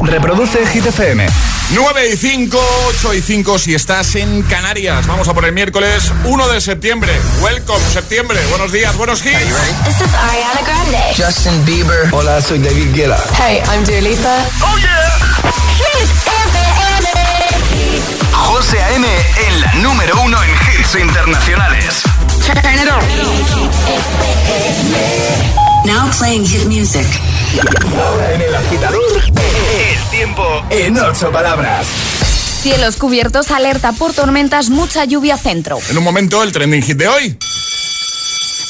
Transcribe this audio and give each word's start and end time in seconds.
Reproduce 0.00 0.66
Hit 0.66 0.86
FM. 0.86 1.26
9 1.70 2.10
y 2.12 2.16
5, 2.16 2.58
8 2.88 3.14
y 3.14 3.22
5 3.22 3.58
si 3.58 3.74
estás 3.74 4.14
en 4.14 4.42
Canarias. 4.42 5.06
Vamos 5.06 5.28
a 5.28 5.34
por 5.34 5.44
el 5.44 5.52
miércoles 5.52 6.10
1 6.24 6.48
de 6.48 6.60
septiembre. 6.60 7.12
Welcome, 7.42 7.80
septiembre. 7.92 8.38
Buenos 8.50 8.72
días, 8.72 8.96
buenos 8.96 9.24
hits. 9.24 9.34
This 9.84 10.00
is 10.00 10.14
Ariana 10.14 10.62
Grande. 10.64 10.98
Justin 11.16 11.64
Bieber. 11.64 12.08
Hola, 12.12 12.40
soy 12.40 12.60
David 12.60 12.94
Guetta. 12.94 13.18
Hey, 13.38 13.62
I'm 13.72 13.84
Dua 13.84 14.00
Lipa. 14.00 14.44
¡Oh, 14.62 14.78
yeah! 14.78 15.18
Hit 15.76 16.10
FM. 16.46 17.08
José 18.32 18.82
A.M. 18.82 19.06
en 19.48 19.60
la 19.60 19.74
número 19.74 20.20
uno 20.22 20.38
en 20.42 20.50
hits 20.50 20.94
internacionales. 20.94 22.02
Turn 22.46 22.74
it 22.74 22.88
on. 22.90 23.00
Now 25.84 26.10
playing 26.18 26.44
hit 26.46 26.66
music. 26.66 27.06
Ahora 27.60 28.34
en 28.34 28.40
el 28.40 28.54
agitador, 28.54 29.22
el 29.26 30.10
tiempo 30.10 30.42
en 30.70 30.98
ocho 30.98 31.30
palabras. 31.30 31.86
Cielos 32.62 32.96
cubiertos, 32.96 33.50
alerta 33.50 33.92
por 33.92 34.12
tormentas, 34.12 34.70
mucha 34.70 35.04
lluvia 35.04 35.36
centro. 35.36 35.78
En 35.90 35.98
un 35.98 36.04
momento, 36.04 36.42
el 36.42 36.50
trending 36.50 36.82
hit 36.82 36.96
de 36.96 37.08
hoy. 37.08 37.38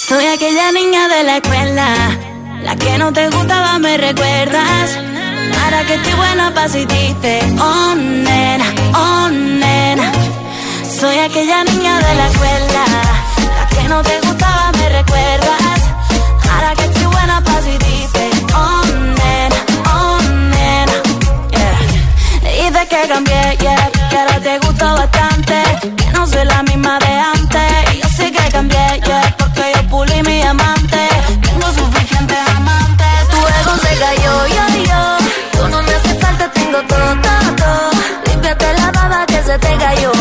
Soy 0.09 0.27
aquella 0.27 0.73
niña 0.73 1.09
de 1.09 1.23
la 1.23 1.37
escuela, 1.37 1.95
la 2.63 2.77
que 2.77 2.99
no 2.99 3.13
te 3.13 3.29
gustaba, 3.31 3.79
me 3.79 3.97
recuerdas. 3.97 4.99
Ahora 5.63 5.87
que 5.87 5.95
estoy 5.95 6.13
buena 6.15 6.53
pa' 6.53 6.69
si 6.69 6.85
dices, 6.85 7.45
oh 7.59 7.95
nena, 7.95 8.67
oh 8.95 9.29
nena. 9.31 10.13
Soy 11.01 11.19
aquella 11.19 11.65
niña 11.65 11.99
de 12.01 12.15
la 12.17 12.29
escuela, 12.29 12.85
la 13.57 13.69
que 13.69 13.89
no 13.89 14.03
te 14.03 14.21
gustaba, 14.21 14.73
me 14.73 14.89
recuerdas. 14.91 15.81
Ahora 16.53 16.75
que 16.75 16.85
estoy 16.85 17.07
buena 17.07 17.41
pa' 17.43 17.63
si 17.63 17.71
dices, 17.71 17.94
la 26.45 26.63
misma 26.63 26.99
de 26.99 27.13
antes. 27.35 27.95
Y 27.95 28.01
yo 28.01 28.09
sé 28.09 28.33
que 28.33 28.49
cambié, 28.51 29.01
yeah, 29.07 29.35
porque 29.39 29.73
yo 29.75 29.83
pulí 29.89 30.23
mi 30.23 30.43
amante. 30.43 31.09
Tengo 31.43 31.67
suficientes 31.73 32.39
amantes. 32.57 33.29
Tu 33.31 33.37
ego 33.37 33.77
se 33.85 33.93
cayó, 34.03 34.47
yo, 34.57 34.65
yo. 34.91 35.59
Tú 35.59 35.69
no 35.69 35.83
me 35.83 35.95
hace 35.95 36.15
falta, 36.17 36.51
tengo 36.53 36.79
todo, 36.83 37.11
todo, 37.27 37.57
todo. 37.57 37.91
Límpiate 38.27 38.73
la 38.75 38.91
baba 38.93 39.27
que 39.27 39.43
se 39.43 39.59
te 39.59 39.77
cayó. 39.77 40.13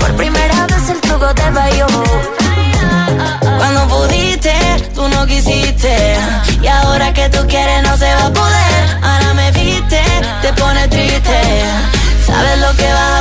Por 0.00 0.16
primera 0.16 0.66
vez 0.66 0.88
el 0.90 1.00
truco 1.00 1.34
te 1.34 1.52
falló. 1.52 1.86
Cuando 3.58 3.88
pudiste, 3.88 4.54
tú 4.94 5.08
no 5.08 5.26
quisiste. 5.26 6.16
Y 6.62 6.66
ahora 6.66 7.12
que 7.12 7.28
tú 7.28 7.46
quieres, 7.48 7.82
no 7.82 7.96
se 7.96 8.14
va 8.14 8.26
a 8.26 8.32
poder. 8.32 8.98
Ahora 9.02 9.34
me 9.34 9.50
viste, 9.52 10.00
te 10.42 10.52
pone 10.54 10.88
triste. 10.88 11.38
Sabes 12.26 12.58
lo 12.58 12.76
que 12.76 12.92
vas 12.92 13.15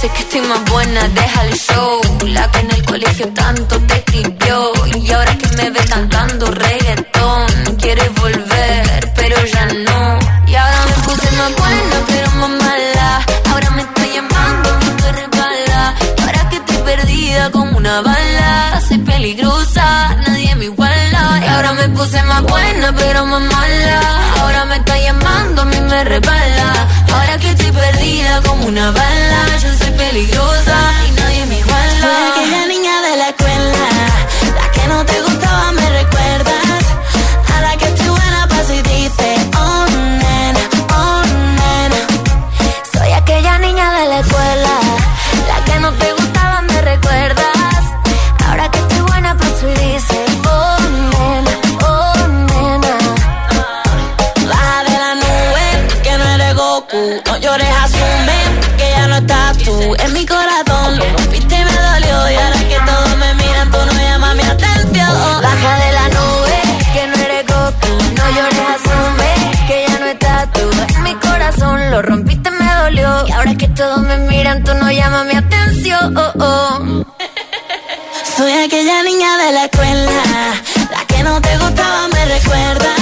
sé 0.00 0.08
que 0.08 0.20
estoy 0.20 0.40
más 0.42 0.64
buena, 0.70 1.08
deja 1.08 1.44
el 1.44 1.54
show. 1.54 2.00
La 2.26 2.50
que 2.50 2.60
en 2.60 2.70
el 2.70 2.82
colegio 2.84 3.28
tanto 3.34 3.78
te 3.80 3.94
escribió. 3.96 4.72
Y 4.96 5.12
ahora 5.12 5.36
que 5.36 5.48
me 5.58 5.70
ve 5.70 5.80
cantando 5.94 6.46
reggaetón, 6.50 7.46
quieres 7.76 8.10
volver, 8.14 9.12
pero 9.14 9.36
ya 9.44 9.66
no. 9.86 10.18
Y 10.46 10.54
ahora 10.54 10.80
me 10.88 10.96
puse 11.06 11.28
más 11.40 11.52
buena, 11.62 11.96
pero 12.08 12.30
más 12.40 12.50
mala. 12.64 13.26
Ahora 13.50 13.70
me 13.76 13.82
estoy 13.82 14.10
llamando, 14.16 14.68
me 15.02 15.12
resbala. 15.20 15.94
Y 16.18 16.22
ahora 16.22 16.48
que 16.48 16.56
estoy 16.56 16.78
perdida 16.90 17.50
como 17.50 17.76
una 17.76 18.00
bala. 18.00 18.80
Soy 18.88 18.98
peligrosa, 18.98 20.16
nadie 20.26 20.54
me 20.56 20.64
iguala. 20.64 21.22
Y 21.44 21.48
ahora 21.48 21.72
me 21.74 21.88
puse 21.90 22.22
más 22.22 22.42
buena, 22.42 22.94
pero 22.96 23.26
más 23.26 23.42
mala. 23.42 24.00
Ahora 24.40 24.64
me 24.64 24.76
está 24.76 24.98
llamando, 24.98 25.62
a 25.62 25.64
mí 25.66 25.80
me 25.90 26.04
resbala. 26.04 26.59
Que 27.40 27.48
estoy 27.50 27.72
perdida 27.72 28.42
como 28.42 28.66
una 28.66 28.90
bala. 28.90 29.58
Yo 29.62 29.74
soy 29.74 29.90
peligrosa 29.92 30.89
rompiste, 72.02 72.50
me 72.50 72.74
dolió. 72.82 73.26
Y 73.28 73.32
ahora 73.32 73.54
que 73.54 73.68
todos 73.68 74.00
me 74.00 74.16
miran, 74.18 74.62
tú 74.64 74.74
no 74.74 74.90
llamas 74.90 75.26
mi 75.26 75.34
atención. 75.36 76.14
Soy 78.36 78.52
aquella 78.52 79.02
niña 79.02 79.36
de 79.38 79.52
la 79.52 79.64
escuela, 79.64 80.12
la 80.90 81.04
que 81.06 81.22
no 81.22 81.40
te 81.40 81.58
gustaba, 81.58 82.08
me 82.08 82.24
recuerdas. 82.26 82.99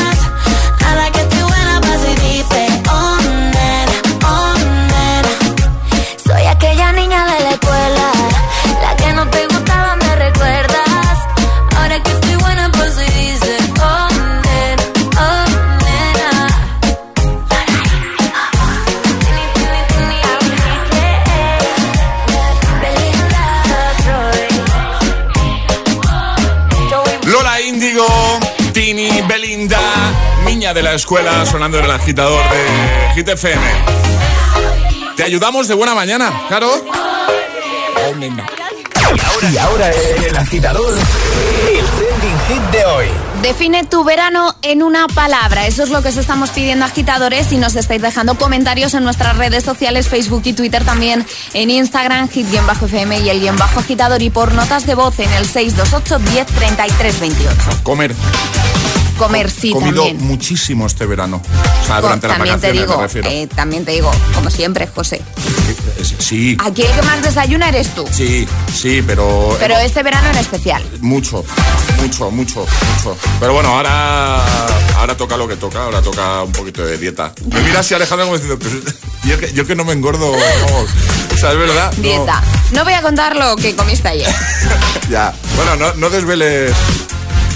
Niña 30.68 30.74
de 30.74 30.82
la 30.82 30.94
escuela 30.94 31.46
sonando 31.46 31.78
en 31.78 31.84
el 31.84 31.90
agitador 31.90 32.42
de 32.50 33.14
Hit 33.14 33.28
FM. 33.28 33.62
Te 35.16 35.22
ayudamos 35.22 35.68
de 35.68 35.74
buena 35.74 35.94
mañana, 35.94 36.42
claro. 36.48 36.68
Oh. 36.74 38.14
Y 39.50 39.56
ahora 39.56 39.90
el 39.90 40.36
agitador, 40.36 40.94
el 40.94 41.84
trending 41.84 42.38
hit 42.48 42.62
de 42.72 42.84
hoy. 42.84 43.06
Define 43.40 43.84
tu 43.84 44.04
verano 44.04 44.54
en 44.62 44.82
una 44.82 45.06
palabra. 45.06 45.66
Eso 45.66 45.84
es 45.84 45.90
lo 45.90 46.02
que 46.02 46.08
os 46.08 46.16
estamos 46.16 46.50
pidiendo 46.50 46.84
agitadores 46.84 47.50
y 47.52 47.56
nos 47.56 47.74
estáis 47.76 48.02
dejando 48.02 48.34
comentarios 48.34 48.92
en 48.94 49.04
nuestras 49.04 49.36
redes 49.38 49.64
sociales, 49.64 50.08
Facebook 50.08 50.42
y 50.44 50.52
Twitter 50.52 50.84
también, 50.84 51.24
en 51.54 51.70
Instagram, 51.70 52.28
hit-fm 52.28 53.18
y 53.20 53.30
el 53.30 53.40
guion 53.40 53.56
bajo 53.56 53.80
agitador 53.80 54.20
y 54.22 54.30
por 54.30 54.52
notas 54.52 54.86
de 54.86 54.94
voz 54.94 55.18
en 55.20 55.32
el 55.32 55.46
628 55.46 56.18
10 56.18 56.46
33 56.46 57.20
28. 57.20 57.54
Comer. 57.82 58.14
Comer 59.18 59.50
sí 59.50 59.70
He 59.70 59.72
comido 59.72 60.04
también. 60.04 60.26
muchísimo 60.26 60.86
este 60.86 61.04
verano. 61.04 61.42
O 61.82 61.86
sea, 61.86 62.00
durante 62.00 62.28
las 62.28 62.36
también 62.38 62.60
te 62.60 62.68
vacaciones 62.68 62.80
digo, 62.88 62.96
me 62.96 63.02
refiero. 63.02 63.28
eh, 63.30 63.48
también 63.54 63.84
te 63.84 63.92
digo, 63.92 64.10
como 64.34 64.48
siempre, 64.50 64.86
José. 64.86 65.20
Sí, 66.18 66.56
Aquí 66.64 66.82
el 66.82 66.92
que 66.92 67.02
más 67.02 67.22
desayuna 67.22 67.68
eres 67.68 67.94
tú. 67.94 68.04
sí, 68.12 68.46
sí, 68.74 69.02
pero... 69.06 69.56
Pero 69.58 69.76
este 69.78 70.02
verano 70.02 70.28
en 70.30 70.36
especial. 70.38 70.82
Mucho, 71.00 71.44
mucho, 72.00 72.30
mucho, 72.30 72.60
mucho. 72.60 73.16
Pero 73.40 73.52
bueno, 73.54 73.70
ahora 73.70 74.44
ahora 74.96 75.16
toca 75.16 75.36
lo 75.36 75.48
que 75.48 75.56
toca, 75.56 75.82
ahora 75.84 76.00
toca 76.02 76.42
un 76.42 76.52
poquito 76.52 76.84
de 76.84 76.98
dieta. 76.98 77.32
Me 77.50 77.60
mira 77.62 77.80
así 77.80 77.94
Alejandro 77.94 78.26
como 78.26 78.38
diciendo, 78.38 78.58
"Pero 78.62 78.94
yo 79.24 79.38
que, 79.40 79.52
yo 79.52 79.66
que 79.66 79.74
no 79.74 79.84
me 79.84 79.92
engordo, 79.92 80.30
vamos". 80.30 80.90
o 81.34 81.36
sea, 81.36 81.52
es 81.52 81.58
verdad. 81.58 81.92
no. 81.96 82.02
Dieta. 82.02 82.42
No 82.72 82.84
voy 82.84 82.92
a 82.92 83.02
contar 83.02 83.34
lo 83.36 83.56
que 83.56 83.74
comiste 83.74 84.08
ayer. 84.08 84.32
ya, 85.10 85.32
bueno, 85.56 85.76
no, 85.76 85.94
no 85.94 86.10
desveles 86.10 86.72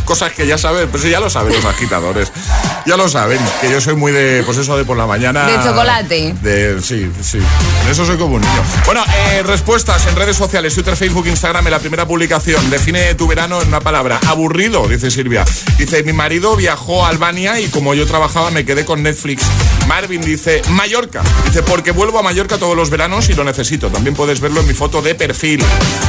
cosas 0.03 0.33
que 0.33 0.47
ya 0.47 0.59
saben, 0.59 0.89
pues 0.89 1.03
ya 1.03 1.21
lo 1.21 1.31
saben 1.31 1.55
los 1.55 1.65
agitadores. 1.65 2.33
Ya 2.87 2.97
lo 2.97 3.09
saben, 3.09 3.39
que 3.61 3.71
yo 3.71 3.81
soy 3.81 3.95
muy 3.95 4.13
de, 4.13 4.43
pues 4.45 4.59
eso 4.59 4.77
de 4.77 4.85
por 4.85 4.97
la 4.97 5.07
mañana. 5.07 5.47
De 5.47 5.55
chocolate. 5.63 6.35
De, 6.43 6.83
sí, 6.83 7.11
sí. 7.23 7.39
En 7.85 7.91
eso 7.91 8.05
soy 8.05 8.17
como 8.17 8.37
un 8.37 8.41
niño. 8.41 8.63
Bueno, 8.85 9.05
eh, 9.31 9.43
respuestas 9.45 10.07
en 10.07 10.17
redes 10.17 10.37
sociales, 10.37 10.75
Twitter, 10.75 10.97
Facebook, 10.97 11.27
Instagram, 11.27 11.67
en 11.67 11.71
la 11.71 11.79
primera 11.79 12.07
publicación. 12.07 12.71
Define 12.71 13.15
tu 13.15 13.27
verano 13.27 13.61
en 13.63 13.69
una 13.69 13.81
palabra. 13.81 14.19
Aburrido, 14.27 14.89
dice 14.89 15.11
Silvia. 15.11 15.45
Dice, 15.79 16.03
mi 16.03 16.13
marido 16.13 16.57
viajó 16.57 17.05
a 17.05 17.09
Albania 17.09 17.61
y 17.61 17.69
como 17.69 17.95
yo 17.95 18.07
trabajaba 18.07 18.51
me 18.51 18.65
quedé 18.65 18.85
con 18.85 19.03
Netflix. 19.03 19.45
Marvin 19.87 20.23
dice, 20.23 20.63
Mallorca. 20.71 21.23
Dice, 21.45 21.63
porque 21.63 21.91
vuelvo 21.93 22.19
a 22.19 22.23
Mallorca 22.23 22.59
todos 22.59 22.77
los 22.77 22.91
veranos 22.91 23.29
y 23.29 23.35
lo 23.35 23.45
necesito. 23.45 23.89
También 23.89 24.15
puedes 24.15 24.41
verlo 24.41 24.61
en 24.61 24.67
mi 24.67 24.75
foto 24.75 25.03
de 25.03 25.15
perfil. 25.15 25.65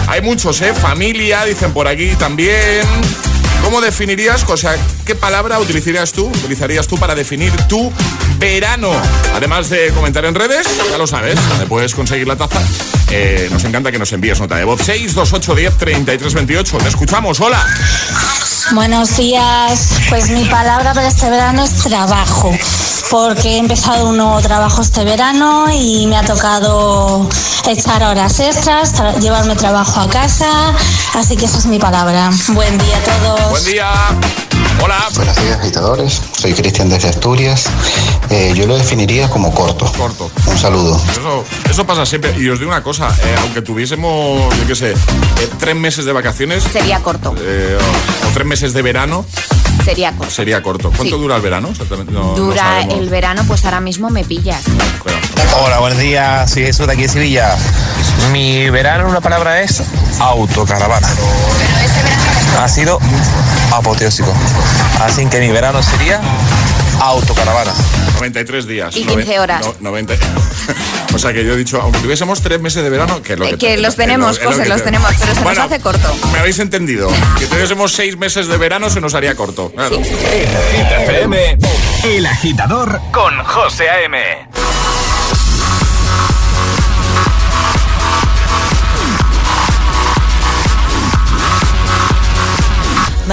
Hay 0.07 0.21
muchos, 0.21 0.61
¿eh? 0.61 0.73
Familia, 0.73 1.45
dicen 1.45 1.73
por 1.73 1.87
aquí 1.87 2.15
también. 2.15 2.87
¿Cómo 3.63 3.81
definirías, 3.81 4.45
o 4.47 4.57
sea, 4.57 4.75
qué 5.05 5.15
palabra 5.15 5.59
utilizarías 5.59 6.11
tú, 6.11 6.27
utilizarías 6.27 6.87
tú 6.87 6.97
para 6.97 7.15
definir 7.15 7.51
tu 7.67 7.91
verano? 8.37 8.91
Además 9.33 9.69
de 9.69 9.89
comentar 9.91 10.25
en 10.25 10.35
redes, 10.35 10.67
ya 10.89 10.97
lo 10.97 11.07
sabes, 11.07 11.35
donde 11.49 11.65
puedes 11.65 11.95
conseguir 11.95 12.27
la 12.27 12.35
taza. 12.35 12.61
Eh, 13.09 13.47
nos 13.51 13.63
encanta 13.63 13.91
que 13.91 13.99
nos 13.99 14.11
envíes 14.11 14.39
nota 14.39 14.55
de 14.57 14.65
voz 14.65 14.81
628 14.81 15.55
10 15.55 15.77
33 15.77 16.33
28. 16.33 16.77
Te 16.77 16.89
escuchamos, 16.89 17.39
hola. 17.39 17.65
Buenos 18.71 19.17
días. 19.17 19.89
Pues 20.09 20.29
mi 20.29 20.45
palabra 20.45 20.93
para 20.93 21.07
este 21.07 21.29
verano 21.29 21.63
es 21.63 21.73
trabajo, 21.83 22.49
porque 23.11 23.55
he 23.55 23.57
empezado 23.57 24.09
un 24.09 24.17
nuevo 24.17 24.39
trabajo 24.41 24.81
este 24.81 25.03
verano 25.03 25.65
y 25.71 26.07
me 26.07 26.17
ha 26.17 26.23
tocado 26.23 27.27
echar 27.67 28.03
horas 28.03 28.39
extras, 28.39 28.93
tra- 28.93 29.19
llevarme 29.19 29.55
trabajo 29.55 29.99
a 29.99 30.09
casa, 30.09 30.73
así 31.13 31.35
que 31.35 31.45
esa 31.45 31.57
es 31.59 31.65
mi 31.65 31.77
palabra. 31.77 32.29
Buen 32.49 32.77
día 32.77 32.97
a 32.97 33.01
todos. 33.27 33.49
Buen 33.51 33.65
día. 33.65 33.91
Hola. 34.83 35.07
Buenos 35.15 35.35
días, 35.37 35.59
agitadores. 35.59 36.21
Soy 36.37 36.53
Cristian 36.53 36.89
desde 36.89 37.07
Asturias. 37.09 37.65
Eh, 38.29 38.51
yo 38.55 38.67
lo 38.67 38.75
definiría 38.77 39.29
como 39.29 39.53
corto. 39.53 39.89
Corto. 39.97 40.29
Un 40.45 40.57
saludo. 40.57 41.01
Eso, 41.11 41.45
eso 41.69 41.85
pasa 41.85 42.05
siempre. 42.05 42.35
Y 42.37 42.49
os 42.49 42.59
digo 42.59 42.69
una 42.71 42.83
cosa, 42.83 43.07
eh, 43.23 43.35
aunque 43.41 43.61
tuviésemos, 43.61 44.53
yo 44.57 44.67
qué 44.67 44.75
sé, 44.75 44.91
eh, 44.91 44.95
tres 45.57 45.75
meses 45.75 46.03
de 46.05 46.11
vacaciones 46.11 46.63
Sería 46.63 46.99
corto. 46.99 47.33
eh, 47.39 47.77
o, 47.79 48.27
o 48.27 48.31
tres 48.33 48.45
meses 48.45 48.73
de 48.73 48.81
verano, 48.81 49.25
Sería 49.85 50.11
corto. 50.17 50.33
sería 50.33 50.61
corto. 50.61 50.89
¿Cuánto 50.89 51.15
Sí. 51.15 51.21
dura 51.21 51.37
el 51.37 51.41
verano? 51.41 51.69
Exactamente. 51.69 52.11
No- 52.11 52.33
Dura 52.35 52.81
el 52.81 53.09
verano, 53.09 53.43
pues 53.47 53.63
ahora 53.63 53.79
mismo 53.79 54.09
me 54.09 54.25
pillas. 54.25 54.63
Hola, 55.63 55.79
buenos 55.79 55.99
días. 55.99 56.51
Soy 56.51 56.65
Jesús 56.65 56.87
de 56.87 56.93
aquí 56.93 57.03
de 57.03 57.09
Sevilla. 57.09 57.55
Mi 58.33 58.69
verano 58.69 59.07
una 59.07 59.21
palabra 59.21 59.61
es 59.61 59.81
autocaravana. 60.19 61.07
Ha 62.59 62.67
sido 62.67 62.99
apoteósico. 63.77 64.33
Así 65.01 65.25
que 65.27 65.39
mi 65.39 65.49
verano 65.49 65.81
sería 65.83 66.19
autocaravana. 67.01 67.71
93 68.15 68.65
días. 68.67 68.95
Y 68.95 69.03
15 69.05 69.15
Noven- 69.25 69.39
horas. 69.39 69.65
no- 69.65 69.75
90. 69.79 70.13
o 71.13 71.19
sea 71.19 71.33
que 71.33 71.43
yo 71.43 71.53
he 71.53 71.57
dicho, 71.57 71.81
aunque 71.81 71.99
tuviésemos 71.99 72.41
tres 72.41 72.61
meses 72.61 72.83
de 72.83 72.89
verano, 72.89 73.21
que 73.21 73.35
lo 73.35 73.45
Eh, 73.45 73.49
que, 73.51 73.57
que 73.57 73.77
los 73.77 73.93
lo- 73.93 74.03
tenemos, 74.03 74.37
lo- 74.37 74.43
lo 74.45 74.51
José, 74.51 74.65
los 74.69 74.77
te- 74.77 74.83
tenemos, 74.85 75.11
pero 75.19 75.33
se 75.35 75.41
nos 75.41 75.57
hace 75.57 75.79
corto. 75.79 76.15
Me 76.31 76.39
habéis 76.39 76.59
entendido. 76.59 77.09
Que 77.39 77.47
tuviésemos 77.47 77.91
seis 77.93 78.17
meses 78.17 78.47
de 78.47 78.57
verano 78.57 78.89
se 78.89 79.01
nos 79.01 79.13
haría 79.15 79.35
corto. 79.35 79.71
Claro. 79.71 79.99
El 82.03 82.25
Agitador 82.25 83.01
con 83.11 83.43
José 83.43 83.89
A.M. 83.89 84.17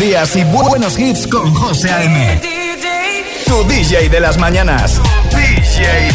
Días 0.00 0.34
y 0.34 0.44
buenos 0.44 0.98
hits 0.98 1.26
con 1.26 1.54
José 1.54 1.90
A.M. 1.90 2.40
Tu 3.46 3.64
DJ 3.68 4.08
de 4.08 4.20
las 4.20 4.38
mañanas. 4.38 4.98
DJ. 5.30 6.10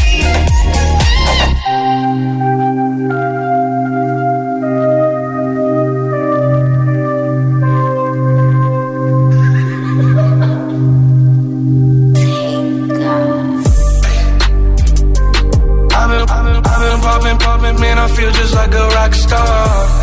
poppin', 17.02 17.38
poppin', 17.38 17.80
man, 17.80 18.00
I 18.00 18.08
feel 18.08 18.32
just 18.32 18.56
like 18.56 18.74
a 18.74 18.88
rock 18.90 19.14
star. 19.14 19.95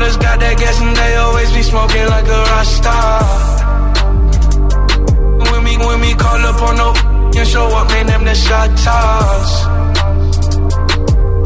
Brothers 0.00 0.16
got 0.16 0.40
that 0.40 0.56
gas 0.56 0.80
and 0.80 0.96
they 0.96 1.12
always 1.16 1.52
be 1.52 1.60
smoking 1.60 2.08
like 2.08 2.24
a 2.24 2.40
rock. 2.48 2.64
When 5.44 5.60
we, 5.60 5.76
when 5.76 6.00
we 6.00 6.16
call 6.16 6.40
up 6.40 6.56
on 6.56 6.74
no 6.80 6.88
and 7.36 7.46
show 7.46 7.68
up, 7.68 7.86
man, 7.92 8.06
them 8.08 8.24
the 8.24 8.32
shot 8.32 8.72
toss. 8.80 9.50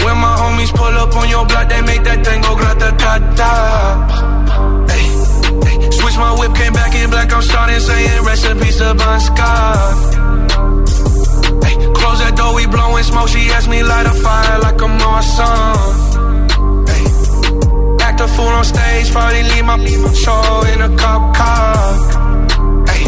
When 0.06 0.16
my 0.22 0.34
homies 0.38 0.70
pull 0.70 0.94
up 1.02 1.10
on 1.18 1.26
your 1.34 1.44
block, 1.50 1.66
they 1.68 1.82
make 1.82 2.04
that 2.06 2.22
thing 2.22 2.40
go 2.46 2.54
grata 2.54 2.94
ta 2.94 3.18
ta. 3.34 3.50
Switch 5.98 6.16
my 6.16 6.38
whip, 6.38 6.54
came 6.54 6.74
back 6.74 6.94
in 6.94 7.10
black, 7.10 7.32
I'm 7.34 7.42
starting 7.42 7.80
saying 7.80 8.22
recipes 8.22 8.76
to 8.78 8.94
Bon 8.94 9.18
Scott. 9.18 9.98
Close 11.98 12.18
that 12.22 12.34
door, 12.38 12.54
we 12.54 12.66
blowing 12.70 13.02
smoke. 13.02 13.26
She 13.34 13.50
asked 13.50 13.68
me 13.68 13.82
light 13.82 14.06
a 14.06 14.14
fire 14.14 14.60
like 14.60 14.80
I'm 14.80 15.02
on 15.02 15.22
some. 15.24 15.73
Probably 19.14 19.44
leave 19.44 19.64
my 19.64 19.78
show 20.12 20.42
in 20.74 20.80
a 20.82 20.90
cop 20.98 21.22
car. 21.36 21.76
Hey, 22.90 23.06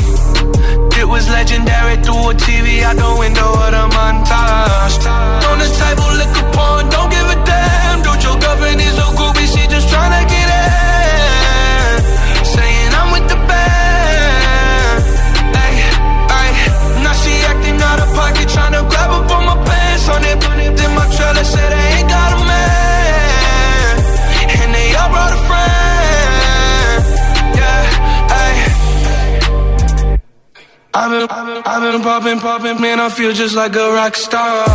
it 1.00 1.06
was 1.14 1.28
legendary 1.28 1.96
through 2.04 2.30
a 2.30 2.34
TV 2.46 2.66
out 2.86 2.94
the 2.94 3.10
window 3.18 3.50
of 3.64 3.70
the 3.74 3.84
montage. 3.96 4.96
On 5.50 5.58
the 5.58 5.68
table, 5.80 6.10
liquor 6.20 6.46
porn, 6.54 6.84
don't 6.94 7.10
give 7.10 7.28
a 7.34 7.38
damn. 7.50 7.98
Dude, 8.06 8.22
your 8.22 8.38
girlfriend 8.38 8.80
is 8.88 8.96
a 9.04 9.08
groupie, 9.18 9.48
she 9.50 9.62
just 9.66 9.88
tryna 9.90 10.22
get 10.30 10.48
in. 10.62 11.94
Saying 12.54 12.90
I'm 13.00 13.08
with 13.10 13.26
the 13.32 13.38
band. 13.50 15.02
Ay, 15.58 15.74
ay, 16.38 16.50
now 17.02 17.14
she 17.18 17.32
acting 17.50 17.78
out 17.82 17.98
of 17.98 18.08
pocket, 18.14 18.46
tryna 18.54 18.82
grab 18.90 19.10
up 19.10 19.30
on 19.36 19.42
my 19.50 19.56
pants. 19.66 20.08
On 20.14 20.22
it, 20.22 20.38
then 20.78 20.90
my 20.94 21.06
trailer 21.16 21.42
said 21.42 21.75
I've 31.06 31.12
been, 31.12 31.62
I've 31.64 31.82
been, 31.82 32.02
popping, 32.02 32.40
popping, 32.40 32.80
man, 32.80 32.98
I 32.98 33.08
feel 33.08 33.32
just 33.32 33.54
like 33.54 33.76
a 33.76 33.92
rock 33.92 34.16
star. 34.16 34.66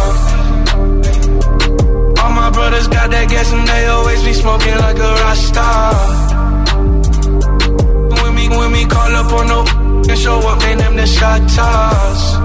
All 2.24 2.32
my 2.32 2.50
brothers 2.52 2.88
got 2.88 3.12
that 3.12 3.28
gas 3.30 3.52
and 3.52 3.68
they 3.68 3.88
always 3.88 4.24
be 4.24 4.32
smoking 4.32 4.78
like 4.78 4.96
a 4.96 5.14
rock 5.24 5.36
star. 5.36 5.94
When 8.16 8.36
we, 8.36 8.48
when 8.48 8.72
we 8.72 8.86
call 8.86 9.14
up 9.14 9.32
on 9.34 9.48
no 9.48 9.66
and 10.10 10.18
show 10.18 10.40
up, 10.40 10.60
man, 10.60 10.78
them 10.78 10.96
the 10.96 11.06
shot 11.06 11.42
toss. 11.50 12.38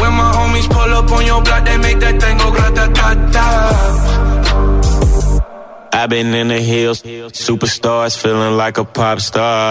When 0.00 0.12
my 0.20 0.32
homies 0.34 0.68
pull 0.68 0.92
up 0.98 1.12
on 1.12 1.26
your 1.26 1.42
block, 1.42 1.64
they 1.64 1.78
make 1.78 2.00
that 2.00 2.20
thing 2.20 2.38
go 2.38 2.50
grata 2.50 2.92
ta 2.92 3.14
ta. 3.30 3.50
I've 5.92 6.10
been 6.10 6.34
in 6.34 6.48
the 6.48 6.58
hills, 6.58 7.02
superstars 7.02 8.16
feeling 8.20 8.56
like 8.56 8.78
a 8.78 8.84
pop 8.84 9.20
star. 9.20 9.70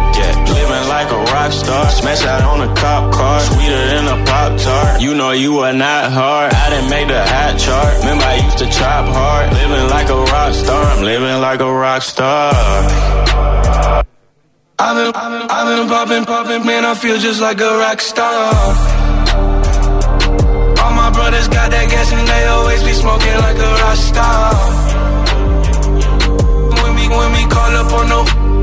rock 1.31 1.51
star, 1.51 1.89
smash 1.89 2.23
out 2.25 2.41
on 2.43 2.61
a 2.67 2.73
cop 2.75 3.13
car, 3.13 3.39
sweeter 3.39 3.83
than 3.91 4.07
a 4.07 4.25
pop 4.25 4.59
tart. 4.59 5.01
You 5.01 5.13
know 5.13 5.31
you 5.31 5.59
are 5.59 5.73
not 5.73 6.11
hard. 6.11 6.53
I 6.53 6.69
didn't 6.69 6.89
make 6.89 7.07
the 7.07 7.21
hot 7.23 7.59
chart. 7.59 7.99
Remember 7.99 8.25
I 8.25 8.35
used 8.45 8.57
to 8.59 8.65
chop 8.69 9.05
hard. 9.07 9.53
Living 9.53 9.89
like 9.89 10.09
a 10.09 10.21
rock 10.33 10.53
star, 10.53 10.83
I'm 10.83 11.03
living 11.03 11.41
like 11.41 11.59
a 11.59 11.71
rock 11.71 12.01
star. 12.01 12.53
I've 14.83 14.95
been, 14.97 15.11
I've 15.13 15.31
been, 15.31 15.51
I've 15.51 15.67
been 15.77 15.87
popping, 15.87 16.25
popping, 16.25 16.65
man, 16.65 16.85
I 16.85 16.95
feel 16.95 17.17
just 17.19 17.39
like 17.39 17.61
a 17.61 17.77
rock 17.77 18.01
star. 18.01 18.53
All 20.81 20.93
my 20.93 21.11
brothers 21.13 21.47
got 21.47 21.69
that 21.69 21.87
gas 21.89 22.11
and 22.11 22.27
they 22.27 22.47
always 22.47 22.81
be 22.83 22.93
smoking 22.93 23.37
like 23.45 23.57
a 23.57 23.71
rock 23.81 23.97
star. 23.97 25.20
When 27.17 27.29
we, 27.33 27.43
call 27.53 27.75
up 27.81 27.91
on 27.99 28.07
no 28.09 28.19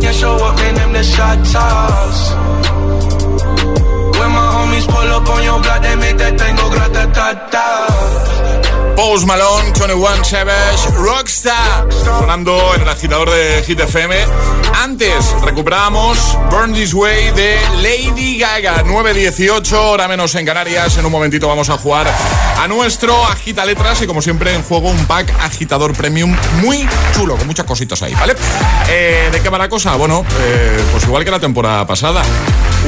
and 0.07 0.17
show 0.17 0.35
up, 0.37 0.57
man, 0.57 0.75
them 0.75 0.93
the 0.93 1.03
shot. 1.05 1.39
When 4.19 4.31
my 4.37 4.47
homies 4.55 4.87
pull 4.87 5.11
up 5.17 5.29
on 5.29 5.43
your 5.45 5.61
block, 5.63 5.83
they 5.83 5.97
make 5.97 6.17
that 6.19 6.35
thing 6.41 6.57
go 6.57 6.67
grata 6.71 7.05
ta 7.17 7.29
ta. 7.53 8.68
Post 8.99 9.29
Malone, 9.29 9.71
21 9.79 10.25
Savage, 10.25 10.91
Rockstar, 10.91 11.87
sonando 12.05 12.75
en 12.75 12.83
el 12.83 12.89
agitador 12.89 13.31
de 13.31 13.63
Hit 13.65 13.79
FM. 13.79 14.17
Antes 14.75 15.37
recuperábamos 15.41 16.37
Burn 16.51 16.73
This 16.73 16.95
Way 16.95 17.31
de 17.31 17.61
Lady 17.77 18.39
Gaga, 18.39 18.83
9.18, 18.83 19.73
hora 19.73 20.09
menos 20.09 20.35
en 20.35 20.45
Canarias. 20.45 20.99
En 20.99 21.07
un 21.07 21.13
momentito 21.13 21.47
vamos 21.47 21.71
a 21.71 21.79
jugar 21.79 22.09
a 22.59 22.67
nuestro 22.67 23.25
Agita 23.25 23.65
Letras 23.65 24.03
y 24.03 24.07
como 24.09 24.21
siempre 24.21 24.53
en 24.53 24.65
juego 24.65 24.91
un 24.91 25.07
pack 25.07 25.33
agitador 25.43 25.93
premium 25.93 26.35
muy 26.61 26.85
chulo, 27.15 27.37
con 27.37 27.47
muchas 27.47 27.67
cositas 27.67 28.03
ahí, 28.03 28.15
¿vale? 28.15 28.35
Eh, 28.91 29.29
¿De 29.31 29.41
qué 29.41 29.49
va 29.49 29.59
la 29.59 29.69
cosa? 29.69 29.95
Bueno, 29.95 30.25
eh, 30.41 30.85
pues 30.91 31.05
igual 31.05 31.25
que 31.25 31.31
la 31.31 31.39
temporada 31.39 31.87
pasada. 31.87 32.23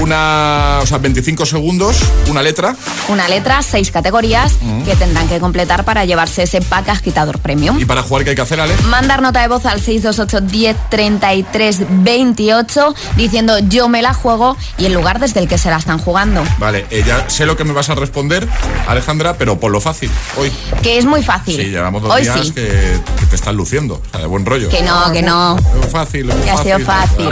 Una, 0.00 0.78
o 0.82 0.86
sea, 0.86 0.98
25 0.98 1.46
segundos, 1.46 1.96
una 2.28 2.42
letra. 2.42 2.74
Una 3.08 3.28
letra, 3.28 3.62
seis 3.62 3.90
categorías 3.90 4.56
que 4.84 4.96
tendrán 4.96 5.28
que 5.28 5.38
completar 5.40 5.84
para 5.84 5.99
llevarse 6.04 6.42
ese 6.42 6.60
pack 6.60 6.88
agitador 6.88 7.38
premium. 7.38 7.78
¿Y 7.78 7.84
para 7.84 8.02
jugar 8.02 8.24
qué 8.24 8.30
hay 8.30 8.36
que 8.36 8.42
hacer, 8.42 8.60
Ale? 8.60 8.74
Mandar 8.88 9.22
nota 9.22 9.40
de 9.40 9.48
voz 9.48 9.66
al 9.66 9.80
628 9.80 10.40
10 10.40 10.76
33 10.90 11.78
28 11.88 12.94
diciendo 13.16 13.58
yo 13.60 13.88
me 13.88 14.02
la 14.02 14.14
juego 14.14 14.56
y 14.78 14.86
el 14.86 14.92
lugar 14.92 15.20
desde 15.20 15.40
el 15.40 15.48
que 15.48 15.58
se 15.58 15.70
la 15.70 15.76
están 15.76 15.98
jugando. 15.98 16.42
Vale, 16.58 16.86
eh, 16.90 17.02
ya 17.06 17.28
sé 17.28 17.46
lo 17.46 17.56
que 17.56 17.64
me 17.64 17.72
vas 17.72 17.90
a 17.90 17.94
responder, 17.94 18.48
Alejandra, 18.86 19.34
pero 19.36 19.58
por 19.58 19.70
lo 19.70 19.80
fácil, 19.80 20.10
hoy. 20.36 20.52
Que 20.82 20.98
es 20.98 21.04
muy 21.04 21.22
fácil. 21.22 21.56
Sí, 21.56 21.64
llevamos 21.64 22.02
dos 22.02 22.12
Hoy 22.12 22.22
días 22.22 22.46
sí. 22.46 22.52
que, 22.52 23.00
que 23.18 23.26
te 23.26 23.36
están 23.36 23.56
luciendo, 23.56 23.94
o 23.94 24.10
sea, 24.10 24.20
de 24.20 24.26
buen 24.26 24.44
rollo. 24.46 24.68
Que 24.68 24.82
no, 24.82 25.12
que 25.12 25.22
no. 25.22 25.56
Muy 25.56 25.88
fácil, 25.88 26.26
muy 26.26 26.36
Que 26.42 26.50
ha 26.50 26.56
sido 26.58 26.78
fácil. 26.80 27.28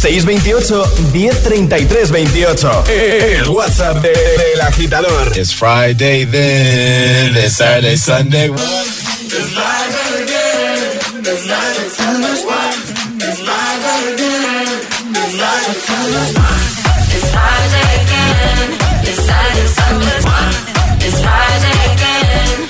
628 0.00 0.86
1033 1.12 2.06
28. 2.06 2.64
El 3.40 3.48
WhatsApp 3.50 4.00
de- 4.00 4.08
del 4.12 4.60
agitador. 4.62 5.32
It's 5.36 5.52
Friday 5.52 6.24
then, 6.24 7.36
it's 7.36 7.56
Saturday, 7.56 7.96
Sunday. 7.96 8.48
It's 17.12 17.30
Friday 17.32 17.86
again. 18.02 18.78
It's 19.02 19.22
Saturday, 19.26 19.68
Sunday. 19.68 20.20
It's 21.06 21.20
Friday 21.20 21.78
again. 21.92 22.68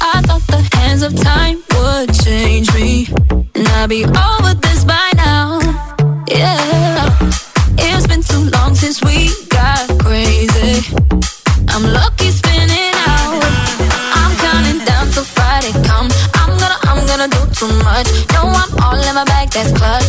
I 0.00 0.22
thought 0.26 0.46
the 0.46 0.62
hands 0.76 1.02
of 1.02 1.12
time 1.20 1.62
would 1.74 2.12
change 2.24 2.72
me, 2.74 3.08
and 3.56 3.66
I'd 3.68 3.88
be 3.88 4.04
over 4.04 4.54
this 4.54 4.69
that's 19.50 19.72
clutch. 19.72 19.99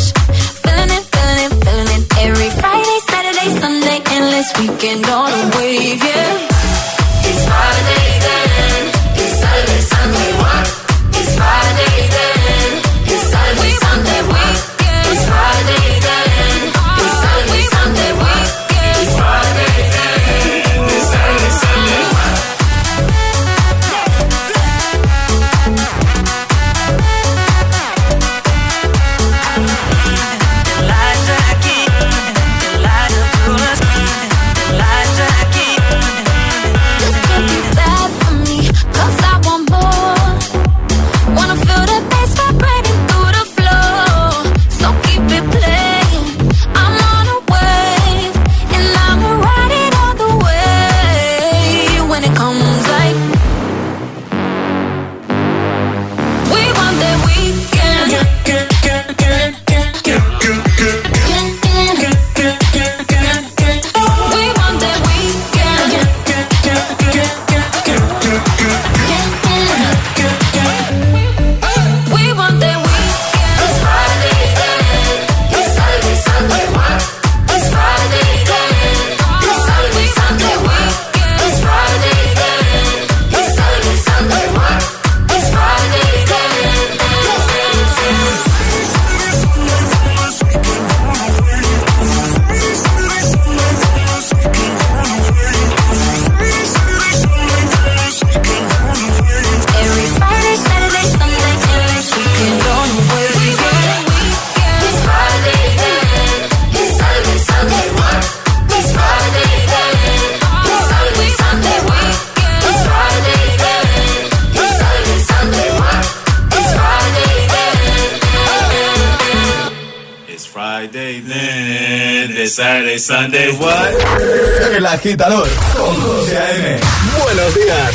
Saturday, 122.98 122.98
Sunday, 122.98 123.52
what? 123.58 124.76
El 124.76 124.86
agitador 124.86 125.48
con 125.76 126.02
José 126.02 126.38
A.M. 126.38 126.80
Buenos 127.24 127.56
días. 127.56 127.92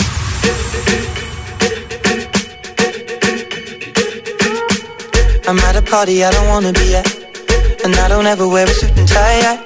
I'm 5.49 5.59
at 5.59 5.77
a 5.77 5.83
party 5.83 6.25
I 6.25 6.31
don't 6.31 6.49
wanna 6.49 6.73
be 6.73 6.97
at. 6.97 7.07
And 7.85 7.95
I 7.97 8.09
don't 8.09 8.27
ever 8.27 8.49
wear 8.49 8.65
a 8.65 8.71
suit 8.71 8.97
and 8.97 9.09
tie. 9.09 9.41
I 9.53 9.59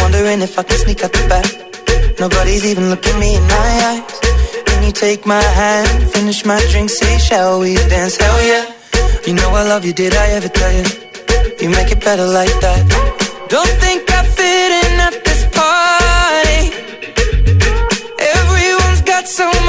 wondering 0.00 0.40
if 0.42 0.58
I 0.58 0.62
can 0.62 0.78
sneak 0.78 1.04
out 1.04 1.12
the 1.12 1.28
back. 1.28 2.18
Nobody's 2.18 2.64
even 2.64 2.90
looking 2.90 3.18
me 3.18 3.36
in 3.36 3.42
my 3.42 3.70
eyes. 3.90 4.20
Can 4.66 4.82
you 4.82 4.92
take 4.92 5.26
my 5.26 5.42
hand, 5.42 6.10
finish 6.10 6.44
my 6.44 6.60
drink, 6.70 6.90
say, 6.90 7.18
shall 7.18 7.60
we 7.60 7.74
dance? 7.74 8.16
Hell 8.16 8.46
yeah. 8.46 8.64
You 9.26 9.34
know 9.34 9.50
I 9.50 9.64
love 9.64 9.84
you, 9.84 9.92
did 9.92 10.14
I 10.14 10.30
ever 10.30 10.48
tell 10.48 10.72
you? 10.72 10.84
You 11.60 11.68
make 11.70 11.90
it 11.92 12.02
better 12.02 12.26
like 12.26 12.54
that. 12.60 13.14
Don't 13.48 13.68
think 13.80 14.10
I 14.10 14.24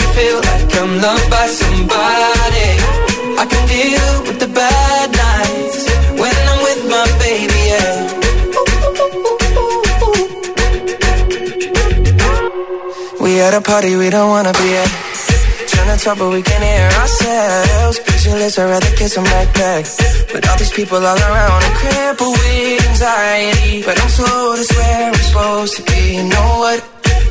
Feel 0.00 0.38
like 0.50 0.70
I'm 0.80 0.92
loved 1.00 1.30
by 1.30 1.46
somebody. 1.46 2.70
I 3.42 3.44
can 3.52 3.64
deal 3.68 4.22
with 4.26 4.38
the 4.40 4.48
bad 4.48 5.08
nights 5.24 5.78
when 6.20 6.36
I'm 6.50 6.60
with 6.68 6.82
my 6.94 7.06
baby, 7.24 7.60
yeah. 7.72 7.94
We 13.20 13.40
at 13.40 13.54
a 13.54 13.60
party 13.60 13.96
we 13.96 14.08
don't 14.10 14.30
wanna 14.30 14.52
be 14.52 14.68
at. 14.82 14.90
Trying 15.70 15.98
to 15.98 16.04
talk 16.04 16.18
but 16.18 16.30
we 16.30 16.42
can't 16.42 16.62
hear 16.62 16.88
ourselves. 17.00 17.98
Pictureless, 18.00 18.58
I'd 18.58 18.70
rather 18.70 18.92
kiss 18.96 19.14
them 19.14 19.24
right 19.24 19.52
back. 19.54 19.84
But 20.32 20.48
all 20.48 20.56
these 20.58 20.72
people 20.72 20.98
all 20.98 21.18
around, 21.28 21.62
I'm 21.66 21.74
crippled 21.82 22.36
with 22.38 22.88
anxiety. 22.90 23.82
But 23.84 24.00
I'm 24.00 24.10
told 24.10 24.58
it's 24.58 24.72
where 24.76 25.10
we're 25.12 25.26
supposed 25.30 25.76
to 25.76 25.82
be. 25.82 26.16
You 26.16 26.24
know 26.28 26.58
what? 26.62 26.95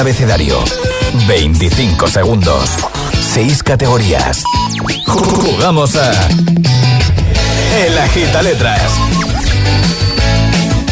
abecedario. 0.00 0.58
25 1.28 2.08
segundos. 2.08 2.70
6 3.34 3.62
categorías. 3.62 4.42
Jugamos 5.06 5.94
a. 5.96 6.10
El 7.84 7.96
Agita 7.98 8.42
Letras. 8.42 8.82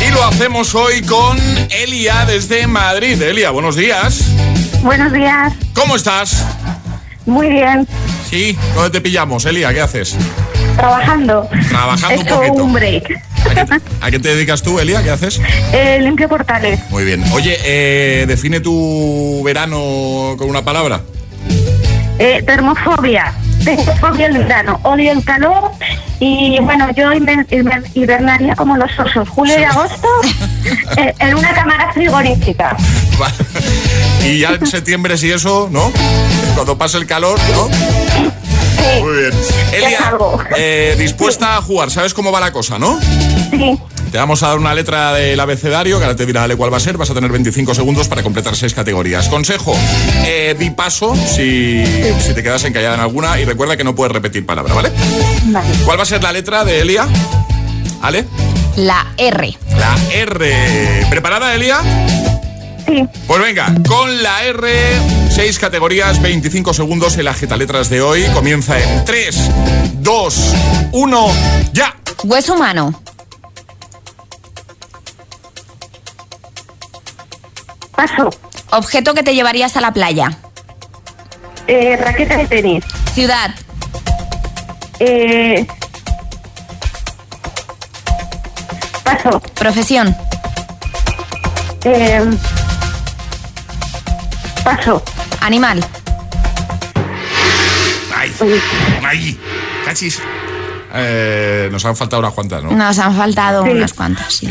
Y 0.07 0.13
lo 0.13 0.25
hacemos 0.25 0.75
hoy 0.75 1.03
con 1.03 1.39
Elia 1.71 2.25
desde 2.27 2.67
Madrid. 2.67 3.21
Elia, 3.21 3.51
buenos 3.51 3.77
días. 3.77 4.21
Buenos 4.83 5.13
días. 5.13 5.53
¿Cómo 5.75 5.97
estás? 5.97 6.45
Muy 7.27 7.49
bien. 7.49 7.87
Sí, 8.31 8.57
¿dónde 8.75 8.91
te 8.91 9.01
pillamos, 9.01 9.45
Elia? 9.47 9.73
¿Qué 9.73 9.81
haces? 9.81 10.17
Trabajando. 10.77 11.49
Trabajando 11.69 12.15
He 12.15 12.19
un 12.19 12.27
poquito. 12.27 12.65
un 12.65 12.73
break. 12.73 13.23
¿A 14.01 14.11
qué 14.11 14.19
te 14.19 14.35
dedicas 14.35 14.63
tú, 14.63 14.79
Elia? 14.79 15.03
¿Qué 15.03 15.11
haces? 15.11 15.41
Eh, 15.73 15.99
limpio 16.01 16.29
portales. 16.29 16.81
Muy 16.91 17.05
bien. 17.05 17.25
Oye, 17.33 17.57
eh, 17.65 18.25
define 18.27 18.61
tu 18.61 19.43
verano 19.45 20.35
con 20.39 20.49
una 20.49 20.65
palabra. 20.65 21.03
Eh, 22.19 22.43
termofobia. 22.45 23.33
Tengo 23.65 23.95
fobia 23.97 24.27
al 24.27 24.39
verano. 24.39 24.81
Odio 24.83 25.13
el 25.13 25.25
calor. 25.25 25.71
Y 26.21 26.59
bueno, 26.61 26.89
yo 26.97 27.11
hibernaría 27.95 28.57
como 28.57 28.77
los 28.77 28.91
osos. 28.99 29.29
Julio 29.29 29.59
y 29.59 29.63
agosto 29.63 30.09
eh, 30.97 31.15
en 31.19 31.37
una 31.37 31.53
cámara 31.55 31.93
frigorífica. 31.93 32.77
Y 34.25 34.41
ya 34.41 34.51
en 34.51 34.67
septiembre, 34.67 35.17
si 35.17 35.31
eso, 35.31 35.69
¿no? 35.71 35.93
Cuando 36.55 36.77
pase 36.77 36.99
el 36.99 37.07
calor, 37.07 37.39
¿no? 37.53 37.69
Muy 39.01 39.17
bien. 39.19 39.33
Elia, 39.73 40.13
eh, 40.57 40.97
dispuesta 40.99 41.57
a 41.57 41.63
jugar, 41.63 41.91
¿sabes 41.91 42.15
cómo 42.15 42.33
va 42.33 42.41
la 42.41 42.53
cosa, 42.53 42.79
no? 42.79 42.99
Sí. 43.51 43.79
Te 44.11 44.17
vamos 44.17 44.43
a 44.43 44.49
dar 44.49 44.59
una 44.59 44.75
letra 44.75 45.13
del 45.13 45.39
abecedario, 45.39 45.99
que 45.99 46.05
ahora 46.05 46.17
te 46.17 46.25
dirá 46.25 46.45
Ale 46.45 46.57
cuál 46.57 46.73
va 46.73 46.79
a 46.79 46.81
ser. 46.81 46.97
Vas 46.97 47.11
a 47.11 47.15
tener 47.15 47.31
25 47.31 47.75
segundos 47.75 48.09
para 48.09 48.23
completar 48.23 48.57
seis 48.57 48.73
categorías. 48.73 49.29
Consejo, 49.29 49.75
eh, 50.25 50.57
di 50.59 50.71
paso 50.71 51.15
si, 51.15 51.85
si 52.19 52.33
te 52.35 52.43
quedas 52.43 52.65
encallada 52.65 52.95
en 52.95 53.01
alguna 53.01 53.39
y 53.39 53.45
recuerda 53.45 53.77
que 53.77 53.85
no 53.85 53.95
puedes 53.95 54.13
repetir 54.13 54.47
palabra, 54.47 54.73
¿vale? 54.73 54.91
Vale. 55.45 55.69
¿Cuál 55.85 55.99
va 55.99 56.05
a 56.05 56.07
ser 56.07 56.23
la 56.23 56.33
letra 56.33 56.65
de 56.65 56.81
Elia? 56.81 57.07
¿Ale? 58.01 58.25
La 58.77 59.09
R. 59.19 59.59
La 59.77 59.97
R. 60.15 61.07
¿Preparada, 61.11 61.55
Elia? 61.55 61.81
Sí. 62.87 63.05
Pues 63.27 63.43
venga, 63.43 63.75
con 63.87 64.23
la 64.23 64.45
R, 64.47 64.71
seis 65.39 65.61
categorías, 65.61 66.21
25 66.21 66.75
segundos. 66.75 67.17
El 67.17 67.29
letras 67.57 67.89
de 67.89 68.01
hoy 68.01 68.25
comienza 68.35 68.77
en 68.77 69.05
3, 69.05 69.51
2, 69.95 70.55
1, 70.91 71.27
ya. 71.73 71.95
Hueso 72.25 72.55
humano. 72.55 73.01
Paso. 77.95 78.31
Objeto 78.73 79.15
que 79.15 79.23
te 79.23 79.33
llevarías 79.33 79.77
a 79.77 79.81
la 79.81 79.93
playa. 79.93 80.37
Eh, 81.69 81.97
raqueta 81.97 82.37
de 82.37 82.47
tenis. 82.49 82.85
Ciudad. 83.15 83.55
Eh, 84.99 85.65
paso. 89.05 89.41
Profesión. 89.55 90.17
Eh, 91.85 92.25
paso. 94.65 95.01
Animal. 95.41 95.85
Ay, 98.15 98.33
ay, 99.05 99.41
cachis. 99.85 100.21
Eh, 100.95 101.69
nos 101.71 101.85
han 101.85 101.95
faltado 101.97 102.21
unas 102.21 102.33
cuantas, 102.33 102.65
¿no? 102.65 102.71
Nos 102.71 102.99
han 102.99 103.15
faltado 103.17 103.63
unas 103.63 103.93
cuantas, 103.93 104.35
sí. 104.35 104.49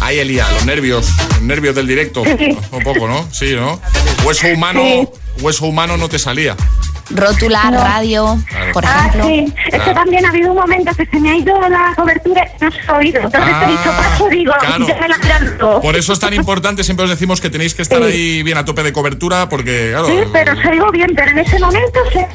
Ay, 0.00 0.20
Elia, 0.20 0.46
los 0.52 0.64
nervios, 0.64 1.08
los 1.30 1.42
nervios 1.42 1.74
del 1.74 1.86
directo. 1.86 2.22
Un 2.22 2.82
poco, 2.84 3.08
¿no? 3.08 3.26
Sí, 3.32 3.54
¿no? 3.54 3.80
Hueso 4.24 4.46
humano, 4.48 4.82
hueso 5.40 5.66
humano 5.66 5.96
no 5.96 6.08
te 6.08 6.18
salía. 6.18 6.56
Rótula, 7.14 7.70
radio, 7.70 8.38
por 8.72 8.84
Ah, 8.86 9.06
ejemplo. 9.08 9.24
sí. 9.26 9.54
Es 9.72 9.82
que 9.82 9.94
también 9.94 10.24
ha 10.26 10.30
habido 10.30 10.50
un 10.50 10.56
momento 10.58 10.92
que 10.94 11.06
se 11.06 11.20
me 11.20 11.30
ha 11.30 11.36
ido 11.36 11.60
la 11.68 11.92
cobertura 11.96 12.44
y 12.58 12.64
no 12.64 12.70
se 12.70 12.78
ha 12.88 12.94
oído. 12.94 13.20
Entonces 13.20 13.52
Ah, 13.54 13.64
he 13.66 13.70
dicho 13.70 13.90
paso, 13.96 14.28
digo, 14.28 14.52
claro. 14.60 14.86
ya 14.86 14.96
me 15.00 15.08
la 15.08 15.18
canto. 15.18 15.80
Por 15.80 15.96
eso 15.96 16.12
es 16.12 16.18
tan 16.20 16.34
importante, 16.34 16.84
siempre 16.84 17.04
os 17.04 17.10
decimos 17.10 17.40
que 17.40 17.50
tenéis 17.50 17.74
que 17.74 17.82
estar 17.82 18.02
ahí 18.02 18.42
bien 18.42 18.58
a 18.58 18.64
tope 18.64 18.82
de 18.82 18.92
cobertura, 18.92 19.48
porque, 19.48 19.90
claro. 19.92 20.06
Sí, 20.06 20.18
pero 20.32 20.60
se 20.60 20.68
oigo 20.68 20.90
bien, 20.90 21.10
pero 21.14 21.30
en 21.30 21.38
ese 21.38 21.58
momento 21.58 22.00
se... 22.12 22.26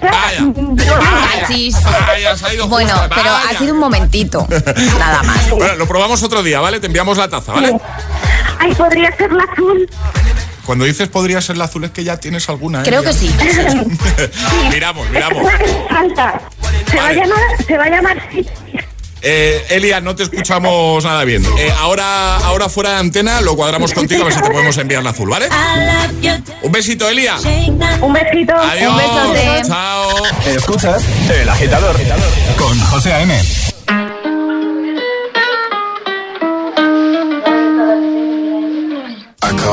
Cachis. 1.39 1.75
Vaya, 1.83 2.35
ha 2.43 2.53
ido 2.53 2.67
Bueno, 2.67 2.93
pero 3.09 3.31
vaya. 3.31 3.49
ha 3.49 3.57
sido 3.57 3.73
un 3.73 3.79
momentito. 3.79 4.47
Nada 4.99 5.23
más. 5.23 5.49
Bueno, 5.49 5.75
lo 5.75 5.87
probamos 5.87 6.21
otro 6.23 6.43
día, 6.43 6.59
¿vale? 6.59 6.79
Te 6.79 6.87
enviamos 6.87 7.17
la 7.17 7.27
taza, 7.27 7.53
¿vale? 7.53 7.77
Ay, 8.59 8.73
podría 8.75 9.15
ser 9.15 9.31
la 9.31 9.43
azul. 9.43 9.89
Cuando 10.67 10.83
dices 10.83 11.07
podría 11.07 11.39
ser 11.39 11.55
la 11.55 11.63
azul 11.63 11.85
es 11.85 11.91
que 11.91 12.03
ya 12.03 12.17
tienes 12.17 12.49
alguna, 12.49 12.81
¿eh? 12.81 12.83
Creo 12.83 13.01
que 13.01 13.13
sí. 13.13 13.33
miramos, 14.69 15.09
miramos. 15.09 15.49
Falta. 15.89 16.41
Se 16.91 16.97
va 16.97 17.07
a 17.07 17.13
llamar, 17.13 17.39
se 17.65 17.77
va 17.77 17.83
a 17.85 17.89
llamar 17.89 18.29
sí. 18.29 18.45
Eh, 19.21 19.65
Elia, 19.69 20.01
no 20.01 20.13
te 20.13 20.23
escuchamos 20.23 21.05
nada 21.05 21.23
bien. 21.23 21.45
Eh, 21.57 21.73
ahora, 21.79 22.35
ahora 22.39 22.67
fuera 22.67 22.91
de 22.91 22.97
antena 22.97 23.39
lo 23.39 23.55
cuadramos 23.55 23.93
contigo 23.93 24.23
a 24.23 24.25
ver 24.25 24.33
si 24.33 24.41
te 24.41 24.49
podemos 24.49 24.77
enviar 24.77 25.01
la 25.03 25.11
azul, 25.11 25.29
¿vale? 25.29 25.47
Un 26.61 26.71
besito, 26.73 27.07
Elia. 27.07 27.37
Un 28.01 28.13
besito. 28.13 28.53
Adiós. 28.53 28.91
Un 28.91 28.97
besote. 28.97 29.67
Chao. 29.69 30.09
Escuchas 30.47 31.01
El 31.29 31.47
Agitador 31.47 31.95
con 32.57 32.77
José 32.81 33.13
A.M. 33.13 33.66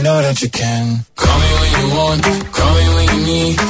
You 0.00 0.02
know 0.02 0.22
that 0.22 0.42
you 0.42 0.48
can. 0.48 1.04
Call 1.14 1.38
me 1.38 1.50
when 1.60 1.70
you 1.80 1.96
want, 1.96 2.22
call 2.52 2.74
me 2.74 2.94
when 2.94 3.18
you 3.18 3.26
need. 3.26 3.69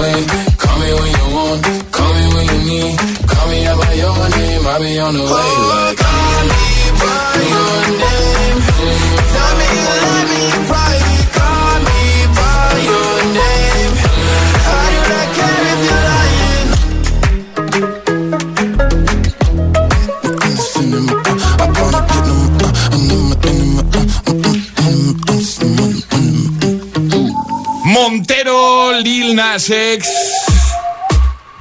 way. 0.00 0.18
Call 0.62 0.76
me 0.78 0.90
when 0.98 1.10
you 1.18 1.26
want, 1.36 1.62
call 1.92 2.12
me 2.14 2.24
when 2.34 2.46
you 2.52 2.60
need. 2.70 2.98
Call 3.28 3.46
me 3.48 3.66
out 3.66 3.78
by 3.80 3.92
your 3.94 4.28
name, 4.36 4.66
I'll 4.66 4.80
be 4.80 4.98
on 4.98 5.14
the 5.14 5.24
way. 5.24 5.50
Like, 5.72 5.98
call 5.98 6.44
me 6.50 6.62
by 7.00 7.42
your 7.52 7.88
name. 7.88 7.97
Lil 29.28 29.36
Nas 29.36 29.68
X. 29.68 30.08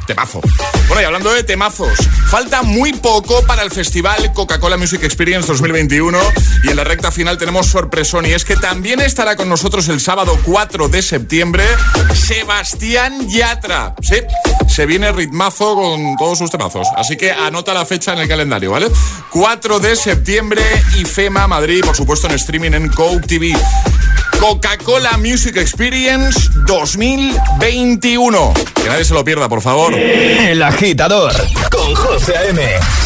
Temazo. 0.05 0.39
Bueno, 0.87 1.01
y 1.01 1.03
hablando 1.03 1.33
de 1.33 1.43
temazos, 1.43 1.99
falta 2.29 2.61
muy 2.61 2.93
poco 2.93 3.45
para 3.45 3.61
el 3.61 3.71
festival 3.71 4.31
Coca-Cola 4.33 4.77
Music 4.77 5.03
Experience 5.03 5.47
2021 5.49 6.17
y 6.63 6.69
en 6.69 6.75
la 6.77 6.85
recta 6.85 7.11
final 7.11 7.37
tenemos 7.37 7.67
sorpresón 7.67 8.25
y 8.25 8.31
es 8.31 8.45
que 8.45 8.55
también 8.55 9.01
estará 9.01 9.35
con 9.35 9.49
nosotros 9.49 9.89
el 9.89 9.99
sábado 9.99 10.39
4 10.45 10.87
de 10.87 11.01
septiembre 11.01 11.65
Sebastián 12.13 13.27
Yatra. 13.27 13.95
Sí, 14.01 14.15
se 14.69 14.85
viene 14.85 15.11
ritmazo 15.11 15.75
con 15.75 16.15
todos 16.15 16.37
sus 16.37 16.49
temazos, 16.49 16.87
así 16.95 17.17
que 17.17 17.33
anota 17.33 17.73
la 17.73 17.85
fecha 17.85 18.13
en 18.13 18.19
el 18.19 18.29
calendario, 18.29 18.71
¿vale? 18.71 18.87
4 19.31 19.79
de 19.81 19.97
septiembre 19.97 20.61
IFEMA 20.99 21.47
Madrid, 21.49 21.83
por 21.83 21.97
supuesto 21.97 22.27
en 22.27 22.35
streaming 22.35 22.71
en 22.71 22.87
Coke 22.87 23.27
TV. 23.27 23.53
Coca-Cola 24.39 25.17
Music 25.17 25.57
Experience 25.57 26.49
2021. 26.65 28.53
Que 28.75 28.89
nadie 28.89 29.05
se 29.05 29.13
lo 29.13 29.23
pierda, 29.23 29.49
por 29.49 29.61
favor. 29.61 29.93
El 29.93 30.61
Agitador 30.61 31.33
con 31.69 31.95
José 31.95 32.37
A.M. 32.37 32.61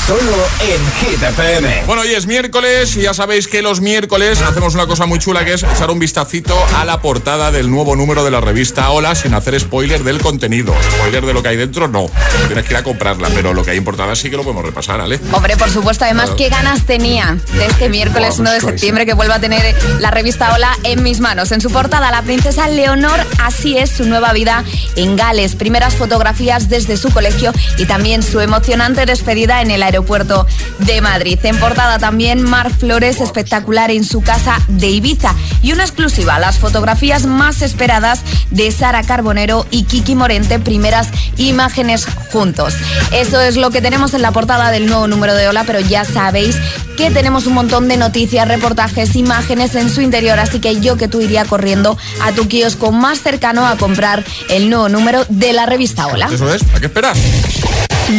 Solo 0.05 0.19
en 0.61 0.91
Hit 0.99 1.23
FM. 1.23 1.83
Bueno, 1.85 2.01
hoy 2.01 2.13
es 2.13 2.25
miércoles 2.27 2.95
y 2.97 3.01
ya 3.01 3.13
sabéis 3.13 3.47
que 3.47 3.61
los 3.61 3.81
miércoles 3.81 4.41
hacemos 4.41 4.73
una 4.75 4.87
cosa 4.87 5.05
muy 5.05 5.19
chula 5.19 5.45
que 5.45 5.53
es 5.53 5.63
echar 5.63 5.89
un 5.91 5.99
vistacito 5.99 6.57
a 6.75 6.85
la 6.85 7.01
portada 7.01 7.51
del 7.51 7.69
nuevo 7.69 7.95
número 7.95 8.23
de 8.23 8.31
la 8.31 8.41
revista 8.41 8.89
Hola 8.89 9.15
sin 9.15 9.33
hacer 9.33 9.59
spoiler 9.59 10.03
del 10.03 10.19
contenido. 10.19 10.73
Spoiler 10.95 11.25
de 11.25 11.33
lo 11.33 11.41
que 11.43 11.49
hay 11.49 11.57
dentro, 11.57 11.87
no. 11.87 12.07
Tienes 12.47 12.65
que 12.65 12.73
ir 12.73 12.77
a 12.77 12.83
comprarla, 12.83 13.29
pero 13.33 13.53
lo 13.53 13.63
que 13.63 13.71
hay 13.71 13.77
en 13.77 13.83
portada 13.83 14.15
sí 14.15 14.29
que 14.29 14.37
lo 14.37 14.43
podemos 14.43 14.65
repasar, 14.65 14.99
¿vale? 14.99 15.19
Hombre, 15.31 15.55
por 15.57 15.69
supuesto, 15.69 16.05
además, 16.05 16.31
qué 16.37 16.49
ganas 16.49 16.85
tenía 16.85 17.37
de 17.53 17.65
este 17.65 17.89
miércoles 17.89 18.39
1 18.39 18.51
de 18.51 18.61
septiembre 18.61 19.05
que 19.05 19.13
vuelva 19.13 19.35
a 19.35 19.39
tener 19.39 19.75
la 19.99 20.11
revista 20.11 20.53
Hola 20.53 20.77
en 20.83 21.03
mis 21.11 21.19
manos. 21.19 21.51
En 21.51 21.59
su 21.59 21.69
portada, 21.69 22.09
la 22.09 22.21
princesa 22.21 22.69
Leonor, 22.69 23.19
así 23.43 23.77
es 23.77 23.89
su 23.89 24.05
nueva 24.05 24.31
vida 24.31 24.63
en 24.95 25.17
Gales. 25.17 25.55
Primeras 25.55 25.95
fotografías 25.95 26.69
desde 26.69 26.95
su 26.95 27.11
colegio 27.11 27.51
y 27.77 27.85
también 27.85 28.23
su 28.23 28.39
emocionante 28.39 29.05
despedida 29.05 29.61
en 29.61 29.71
el 29.71 29.83
aeropuerto 29.83 30.47
de 30.79 31.01
Madrid. 31.01 31.37
En 31.43 31.59
portada 31.59 31.99
también 31.99 32.41
Mar 32.41 32.71
Flores, 32.71 33.19
espectacular 33.19 33.91
en 33.91 34.05
su 34.05 34.21
casa 34.21 34.61
de 34.69 34.87
Ibiza. 34.87 35.35
Y 35.61 35.73
una 35.73 35.83
exclusiva, 35.83 36.39
las 36.39 36.59
fotografías 36.59 37.25
más 37.25 37.61
esperadas 37.61 38.21
de 38.49 38.71
Sara 38.71 39.03
Carbonero 39.03 39.65
y 39.69 39.83
Kiki 39.83 40.15
Morente, 40.15 40.59
primeras 40.59 41.09
imágenes 41.35 42.07
juntos. 42.31 42.75
Eso 43.11 43.41
es 43.41 43.57
lo 43.57 43.69
que 43.71 43.81
tenemos 43.81 44.13
en 44.13 44.21
la 44.21 44.31
portada 44.31 44.71
del 44.71 44.85
nuevo 44.85 45.07
número 45.07 45.35
de 45.35 45.49
Hola, 45.49 45.65
pero 45.65 45.81
ya 45.81 46.05
sabéis 46.05 46.55
que 46.95 47.11
tenemos 47.11 47.47
un 47.47 47.53
montón 47.53 47.87
de 47.87 47.97
noticias, 47.97 48.47
reportajes, 48.47 49.15
imágenes 49.15 49.75
en 49.75 49.89
su 49.89 50.01
interior, 50.01 50.39
así 50.39 50.59
que 50.59 50.79
yo 50.81 50.97
que 51.01 51.07
tú 51.07 51.19
iría 51.19 51.45
corriendo 51.45 51.97
a 52.21 52.31
tu 52.31 52.47
kiosco 52.47 52.91
más 52.91 53.23
cercano 53.23 53.65
a 53.65 53.75
comprar 53.75 54.23
el 54.49 54.69
nuevo 54.69 54.87
número 54.87 55.25
de 55.29 55.51
la 55.51 55.65
revista 55.65 56.05
Hola. 56.05 56.29
Eso 56.31 56.53
es, 56.53 56.61
hay 56.75 56.79
que 56.79 56.85
esperar. 56.85 57.15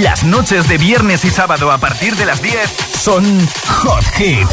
Las 0.00 0.24
noches 0.24 0.68
de 0.68 0.78
viernes 0.78 1.24
y 1.24 1.30
sábado 1.30 1.70
a 1.70 1.78
partir 1.78 2.16
de 2.16 2.26
las 2.26 2.42
10 2.42 2.56
son 3.00 3.24
Hot 3.68 4.04
Hit. 4.16 4.48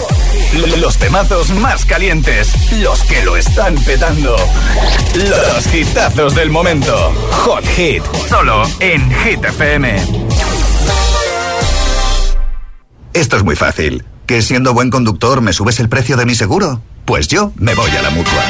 Los 0.77 0.97
temazos 0.97 1.49
más 1.49 1.85
calientes, 1.85 2.53
los 2.73 3.01
que 3.01 3.23
lo 3.23 3.35
están 3.35 3.75
petando. 3.77 4.35
Los 5.15 5.73
hitazos 5.73 6.35
del 6.35 6.51
momento. 6.51 7.11
Hot 7.31 7.65
Hit, 7.75 8.03
solo 8.27 8.61
en 8.79 9.11
Hit 9.23 9.43
FM. 9.43 9.95
Esto 13.13 13.37
es 13.37 13.43
muy 13.43 13.55
fácil. 13.55 14.05
¿Que 14.29 14.43
siendo 14.43 14.75
buen 14.75 14.91
conductor 14.91 15.41
me 15.41 15.53
subes 15.53 15.79
el 15.79 15.89
precio 15.89 16.15
de 16.15 16.23
mi 16.23 16.35
seguro? 16.35 16.83
Pues 17.05 17.27
yo 17.27 17.51
me 17.55 17.73
voy 17.73 17.89
a 17.89 18.03
la 18.03 18.11
mutua. 18.11 18.43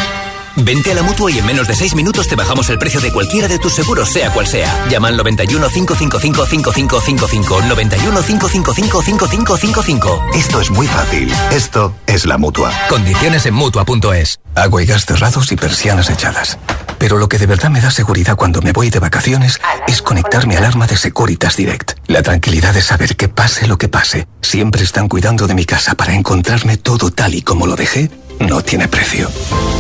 Vente 0.58 0.92
a 0.92 0.94
la 0.94 1.04
mutua 1.04 1.32
y 1.32 1.39
en 1.39 1.46
menos 1.46 1.70
de 1.70 1.74
6 1.74 1.96
minutos 1.96 2.28
te 2.28 2.36
bajamos 2.36 2.70
el 2.70 2.78
precio 2.78 3.00
de 3.00 3.13
cualquiera 3.13 3.48
de 3.48 3.60
tus 3.60 3.76
seguros, 3.76 4.10
sea 4.10 4.34
cual 4.34 4.46
sea. 4.46 4.88
Llama 4.89 5.08
al 5.08 5.15
91 5.15 5.70
555 5.70 6.46
5555. 6.46 7.62
91 7.62 8.22
555 8.22 9.02
5555. 9.04 10.22
Esto 10.34 10.60
es 10.60 10.70
muy 10.70 10.86
fácil. 10.86 11.32
Esto 11.52 11.96
es 12.08 12.26
la 12.26 12.38
mutua. 12.38 12.74
Condiciones 12.89 13.46
en 13.46 13.54
mutua.es. 13.54 14.42
Agua 14.56 14.84
y 14.84 14.86
gas 14.86 15.06
cerrados 15.06 15.52
y 15.52 15.56
persianas 15.56 16.10
echadas. 16.10 16.58
Pero 16.98 17.18
lo 17.18 17.30
que 17.30 17.38
de 17.38 17.46
verdad 17.46 17.70
me 17.70 17.82
da 17.82 17.92
seguridad 17.92 18.36
cuando 18.36 18.62
me 18.62 18.74
voy 18.74 18.90
de 18.90 19.00
vacaciones 19.00 19.60
es 19.88 20.02
conectarme 20.02 20.58
al 20.58 20.64
alarma 20.64 20.86
de 20.86 20.98
Securitas 20.98 21.56
Direct. 21.56 21.94
La 22.08 22.22
tranquilidad 22.22 22.74
de 22.74 22.82
saber 22.82 23.16
que 23.16 23.30
pase 23.30 23.68
lo 23.68 23.78
que 23.78 23.88
pase, 23.88 24.28
siempre 24.42 24.84
están 24.84 25.08
cuidando 25.08 25.48
de 25.48 25.54
mi 25.54 25.66
casa 25.66 25.96
para 25.96 26.14
encontrarme 26.14 26.78
todo 26.78 27.12
tal 27.12 27.36
y 27.36 27.42
como 27.42 27.68
lo 27.68 27.76
dejé 27.76 28.10
no 28.40 28.62
tiene 28.62 28.88
precio. 28.88 29.30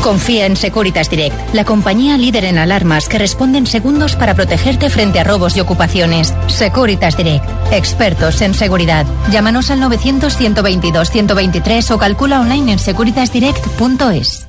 Confía 0.03 0.45
en 0.45 0.57
Securitas 0.57 1.09
Direct, 1.09 1.35
la 1.53 1.65
compañía 1.65 2.17
líder 2.17 2.45
en 2.45 2.57
alarmas 2.57 3.07
que 3.07 3.17
responde 3.17 3.57
en 3.57 3.67
segundos 3.67 4.15
para 4.15 4.35
protegerte 4.35 4.89
frente 4.89 5.19
a 5.19 5.23
robos 5.23 5.55
y 5.57 5.61
ocupaciones. 5.61 6.33
Securitas 6.47 7.15
Direct, 7.17 7.45
expertos 7.71 8.41
en 8.41 8.53
seguridad. 8.53 9.05
Llámanos 9.31 9.71
al 9.71 9.81
900-122-123 9.81 11.91
o 11.91 11.97
calcula 11.97 12.41
online 12.41 12.73
en 12.73 12.79
securitasdirect.es. 12.79 14.48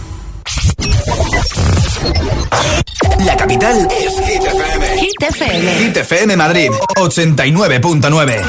La 3.25 3.37
capital 3.37 3.87
es 3.91 4.13
Hit 4.27 4.43
FM. 4.43 4.97
Hit 4.97 5.21
FM. 5.21 5.75
Hit 5.75 5.97
FM 5.97 6.35
Madrid, 6.35 6.71
89.9. 6.95 8.41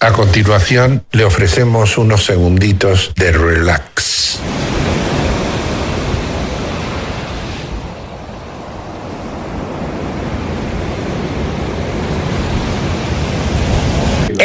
A 0.00 0.12
continuación, 0.12 1.04
le 1.12 1.24
ofrecemos 1.24 1.98
unos 1.98 2.24
segunditos 2.24 3.12
de 3.16 3.32
relax. 3.32 4.38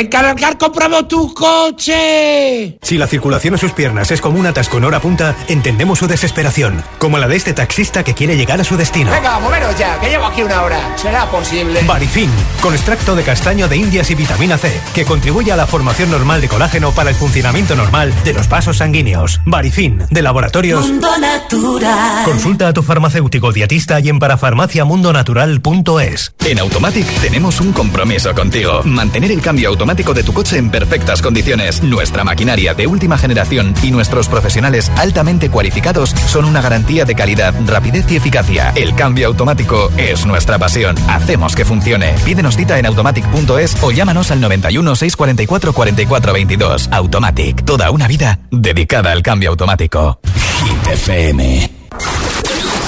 ¡En 0.09 0.11
Cargar 0.11 0.57
compramos 0.57 1.07
tu 1.07 1.31
coche! 1.35 2.79
Si 2.81 2.97
la 2.97 3.05
circulación 3.05 3.53
a 3.53 3.59
sus 3.59 3.73
piernas 3.73 4.09
es 4.09 4.21
como 4.21 4.39
un 4.39 4.47
atasco 4.47 4.79
en 4.79 4.85
hora 4.85 4.99
punta, 4.99 5.35
entendemos 5.47 5.99
su 5.99 6.07
desesperación, 6.07 6.83
como 6.97 7.19
la 7.19 7.27
de 7.27 7.35
este 7.35 7.53
taxista 7.53 8.03
que 8.03 8.15
quiere 8.15 8.35
llegar 8.35 8.59
a 8.59 8.63
su 8.63 8.75
destino. 8.75 9.11
Venga, 9.11 9.39
moveros 9.39 9.77
ya, 9.77 9.99
que 9.99 10.09
llevo 10.09 10.25
aquí 10.25 10.41
una 10.41 10.63
hora. 10.63 10.97
¿Será 10.97 11.29
posible? 11.29 11.83
Barifin, 11.83 12.31
con 12.59 12.73
extracto 12.73 13.15
de 13.15 13.21
castaño 13.21 13.67
de 13.67 13.77
indias 13.77 14.09
y 14.09 14.15
vitamina 14.15 14.57
C, 14.57 14.75
que 14.95 15.05
contribuye 15.05 15.51
a 15.51 15.55
la 15.55 15.67
formación 15.67 16.09
normal 16.09 16.41
de 16.41 16.47
colágeno 16.47 16.91
para 16.91 17.11
el 17.11 17.15
funcionamiento 17.15 17.75
normal 17.75 18.11
de 18.23 18.33
los 18.33 18.49
vasos 18.49 18.77
sanguíneos. 18.77 19.39
Barifin, 19.45 20.05
de 20.09 20.23
laboratorios. 20.23 20.87
Mundo 20.87 21.15
Natural. 21.19 22.25
Consulta 22.25 22.69
a 22.69 22.73
tu 22.73 22.81
farmacéutico 22.81 23.51
dietista 23.51 23.99
y 23.99 24.09
en 24.09 24.17
parafarmaciamundonatural.es. 24.17 26.33
En 26.47 26.57
Automatic 26.57 27.05
tenemos 27.21 27.61
un 27.61 27.73
compromiso 27.73 28.33
contigo. 28.33 28.81
Mantener 28.83 29.31
el 29.31 29.41
cambio 29.41 29.69
automático 29.69 29.98
de 29.99 30.23
tu 30.23 30.33
coche 30.33 30.57
en 30.57 30.71
perfectas 30.71 31.21
condiciones. 31.21 31.83
Nuestra 31.83 32.23
maquinaria 32.23 32.73
de 32.73 32.87
última 32.87 33.17
generación 33.17 33.73
y 33.83 33.91
nuestros 33.91 34.29
profesionales 34.29 34.89
altamente 34.95 35.49
cualificados 35.49 36.11
son 36.27 36.45
una 36.45 36.61
garantía 36.61 37.03
de 37.03 37.15
calidad, 37.15 37.53
rapidez 37.67 38.09
y 38.09 38.15
eficacia. 38.15 38.71
El 38.75 38.95
cambio 38.95 39.27
automático 39.27 39.91
es 39.97 40.25
nuestra 40.25 40.57
pasión. 40.57 40.95
Hacemos 41.09 41.53
que 41.53 41.65
funcione. 41.65 42.15
Pídenos 42.23 42.55
cita 42.55 42.79
en 42.79 42.85
automatic.es 42.85 43.83
o 43.83 43.91
llámanos 43.91 44.31
al 44.31 44.39
91 44.39 44.95
644 44.95 45.73
44 45.73 46.33
22. 46.33 46.89
Automatic. 46.91 47.65
Toda 47.65 47.91
una 47.91 48.07
vida 48.07 48.39
dedicada 48.51 49.11
al 49.11 49.21
cambio 49.21 49.49
automático. 49.49 50.21
Hit 50.63 50.93
FM. 50.93 51.71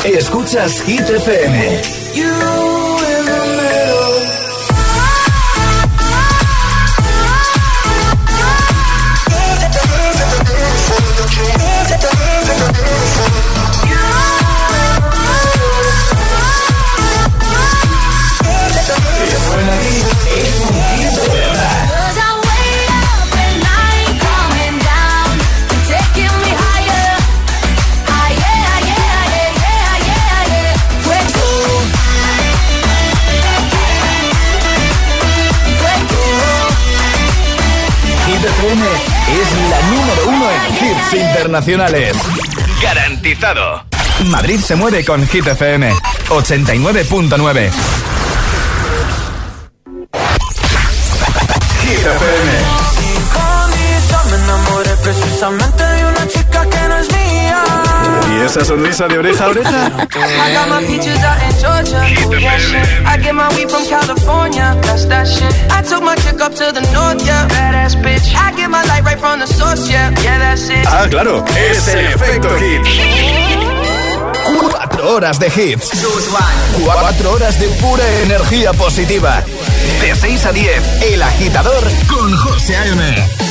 Escuchas 0.05 0.81
Hit 0.83 1.01
FM. 1.01 2.70
Internacionales. 41.41 42.15
Garantizado. 42.83 43.83
Madrid 44.25 44.59
se 44.59 44.75
mueve 44.75 45.03
con 45.03 45.27
Hit 45.27 45.47
FM 45.47 45.91
89.9. 46.29 48.20
the 69.39 69.47
source, 69.47 69.89
yeah. 69.89 70.11
Yeah, 70.21 70.39
that's 70.39 70.69
it. 70.69 70.85
Ah, 70.87 71.07
claro, 71.09 71.43
es 71.55 71.87
el 71.87 72.05
efecto 72.07 72.49
hit. 72.57 72.81
Cuatro 74.59 75.15
horas 75.15 75.39
de 75.39 75.47
hits. 75.47 75.89
Cuatro 76.83 77.31
horas 77.33 77.59
de 77.59 77.67
pura 77.79 78.03
energía 78.23 78.73
positiva. 78.73 79.43
De 80.01 80.15
6 80.15 80.45
a 80.45 80.51
10, 80.51 81.01
El 81.13 81.21
Agitador 81.21 81.83
con 82.07 82.35
José 82.35 82.75
A.M. 82.75 83.50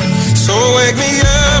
So 0.41 0.55
wake 0.75 0.95
me 0.97 1.21
up 1.21 1.60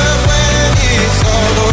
todo 1.55 1.70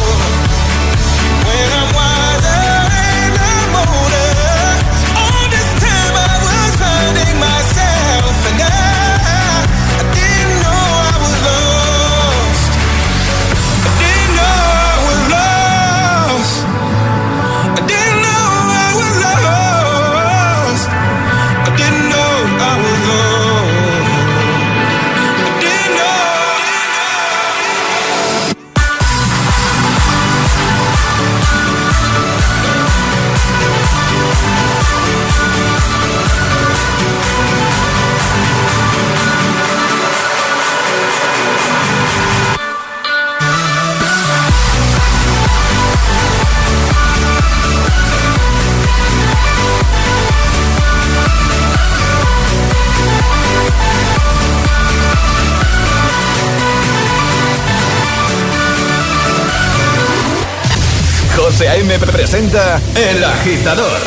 José 61.58 61.70
A.M. 61.70 61.98
presenta 62.06 62.80
El 62.94 63.24
Agitador. 63.24 64.00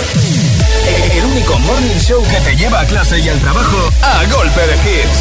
El 1.12 1.26
único 1.26 1.60
morning 1.60 2.00
show 2.00 2.24
que 2.30 2.40
te 2.50 2.56
lleva 2.56 2.80
a 2.80 2.86
clase 2.86 3.20
y 3.20 3.28
al 3.28 3.38
trabajo 3.40 3.90
a 4.02 4.24
golpe 4.34 4.62
de 4.68 4.76
hits. 4.86 5.20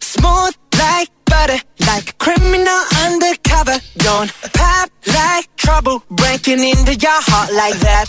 Smooth 0.00 0.56
like 0.72 1.12
butter, 1.26 1.62
like 1.86 2.10
a 2.10 2.14
criminal 2.18 2.82
undercover. 3.06 3.80
Don't 3.98 4.32
pop 4.52 4.90
like 5.06 5.48
trouble, 5.54 6.02
breaking 6.10 6.64
into 6.64 6.96
your 6.96 7.22
heart 7.28 7.52
like 7.52 7.78
that. 7.78 8.08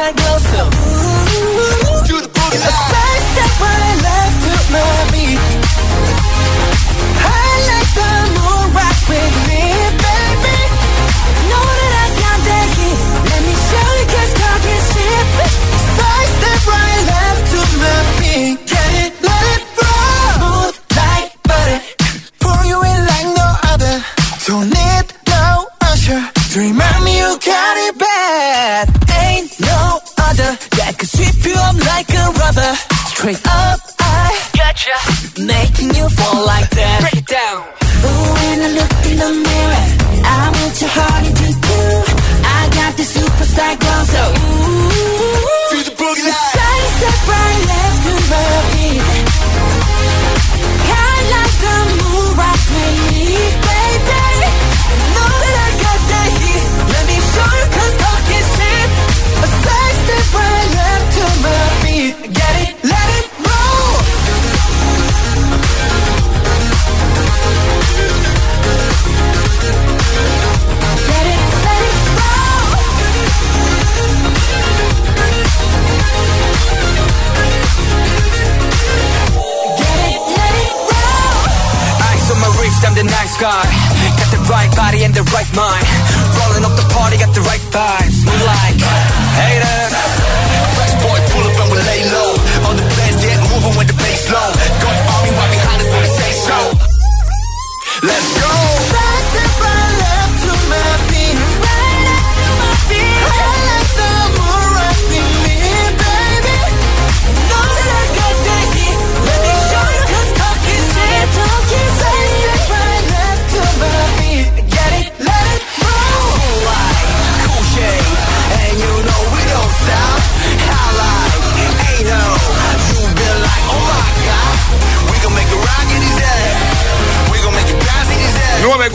tight, 0.00 0.18
so 0.40 0.59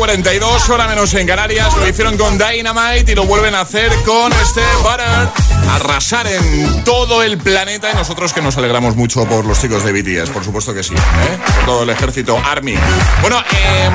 42, 0.06 0.70
hora 0.70 0.88
menos 0.88 1.12
en 1.16 1.26
Canarias. 1.26 1.76
Lo 1.78 1.88
hicieron 1.88 2.16
con 2.16 2.38
Dynamite 2.38 3.14
y 3.14 3.16
lo 3.16 3.26
vuelven 3.26 3.56
a 3.56 3.62
hacer 3.62 3.91
con 4.06 4.32
este 4.34 4.62
Butter. 4.84 5.45
Arrasar 5.70 6.28
en 6.28 6.84
todo 6.84 7.24
el 7.24 7.38
planeta 7.38 7.91
y 7.91 7.95
nosotros 7.95 8.34
que 8.34 8.41
nos 8.41 8.57
alegramos 8.57 8.95
mucho 8.95 9.26
por 9.26 9.45
los 9.45 9.59
chicos 9.59 9.84
de 9.84 9.91
BTS, 9.91 10.30
por 10.30 10.43
supuesto 10.43 10.74
que 10.74 10.84
sí. 10.84 10.93
¿eh? 10.93 11.38
Por 11.55 11.66
todo 11.66 11.84
el 11.84 11.89
ejército 11.89 12.38
Army. 12.43 12.76
Bueno, 13.22 13.38
em, 13.51 13.93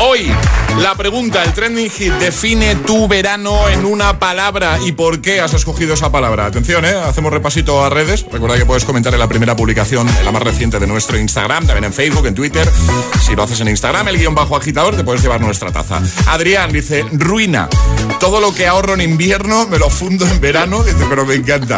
hoy 0.00 0.32
la 0.78 0.94
pregunta, 0.96 1.42
el 1.44 1.52
trending 1.52 1.88
hit, 1.88 2.12
define 2.14 2.74
tu 2.76 3.06
verano 3.06 3.68
en 3.68 3.84
una 3.84 4.18
palabra 4.18 4.78
y 4.84 4.92
por 4.92 5.20
qué 5.20 5.40
has 5.40 5.54
escogido 5.54 5.94
esa 5.94 6.10
palabra. 6.10 6.46
Atención, 6.46 6.84
¿eh? 6.84 6.94
hacemos 6.94 7.32
repasito 7.32 7.84
a 7.84 7.90
redes. 7.90 8.26
Recuerda 8.30 8.56
que 8.56 8.66
puedes 8.66 8.84
comentar 8.84 9.12
en 9.14 9.20
la 9.20 9.28
primera 9.28 9.54
publicación, 9.54 10.08
la 10.24 10.32
más 10.32 10.42
reciente 10.42 10.80
de 10.80 10.86
nuestro 10.86 11.16
Instagram, 11.16 11.66
también 11.66 11.84
en 11.84 11.92
Facebook, 11.92 12.26
en 12.26 12.34
Twitter. 12.34 12.68
Si 13.24 13.36
lo 13.36 13.44
haces 13.44 13.60
en 13.60 13.68
Instagram, 13.68 14.08
el 14.08 14.18
guion 14.18 14.34
bajo 14.34 14.56
agitador, 14.56 14.96
te 14.96 15.04
puedes 15.04 15.22
llevar 15.22 15.40
nuestra 15.40 15.70
taza. 15.70 16.02
Adrián 16.26 16.72
dice, 16.72 17.04
ruina. 17.12 17.68
Todo 18.18 18.40
lo 18.40 18.52
que 18.52 18.66
ahorro 18.66 18.94
en 18.94 19.00
invierno 19.00 19.66
me 19.68 19.78
lo 19.78 19.90
fundo 19.90 20.26
en 20.26 20.40
verano. 20.40 20.82
Dice, 20.94 21.06
pero 21.08 21.26
me 21.26 21.34
encanta. 21.34 21.76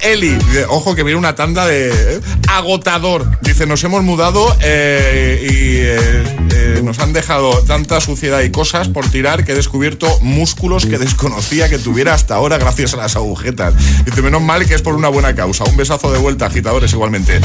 Eli, 0.00 0.36
ojo 0.68 0.94
que 0.94 1.02
viene 1.02 1.18
una 1.18 1.34
tanda 1.34 1.66
de 1.66 1.88
¿eh? 1.88 2.20
agotador. 2.48 3.40
Dice, 3.40 3.66
nos 3.66 3.82
hemos 3.84 4.02
mudado 4.02 4.54
eh, 4.60 5.40
y 5.42 5.76
eh, 5.80 6.80
nos 6.82 6.98
han 6.98 7.12
dejado 7.12 7.62
tanta 7.62 8.00
suciedad 8.00 8.42
y 8.42 8.50
cosas 8.50 8.88
por 8.88 9.08
tirar 9.08 9.44
que 9.44 9.52
he 9.52 9.54
descubierto 9.54 10.06
músculos 10.20 10.86
que 10.86 10.98
desconocía 10.98 11.68
que 11.68 11.78
tuviera 11.78 12.14
hasta 12.14 12.34
ahora 12.34 12.58
gracias 12.58 12.94
a 12.94 12.98
las 12.98 13.16
agujetas. 13.16 13.74
Dice, 14.04 14.22
menos 14.22 14.42
mal 14.42 14.66
que 14.66 14.74
es 14.74 14.82
por 14.82 14.94
una 14.94 15.08
buena 15.08 15.34
causa. 15.34 15.64
Un 15.64 15.76
besazo 15.76 16.12
de 16.12 16.18
vuelta, 16.18 16.46
agitadores, 16.46 16.92
igualmente. 16.92 17.40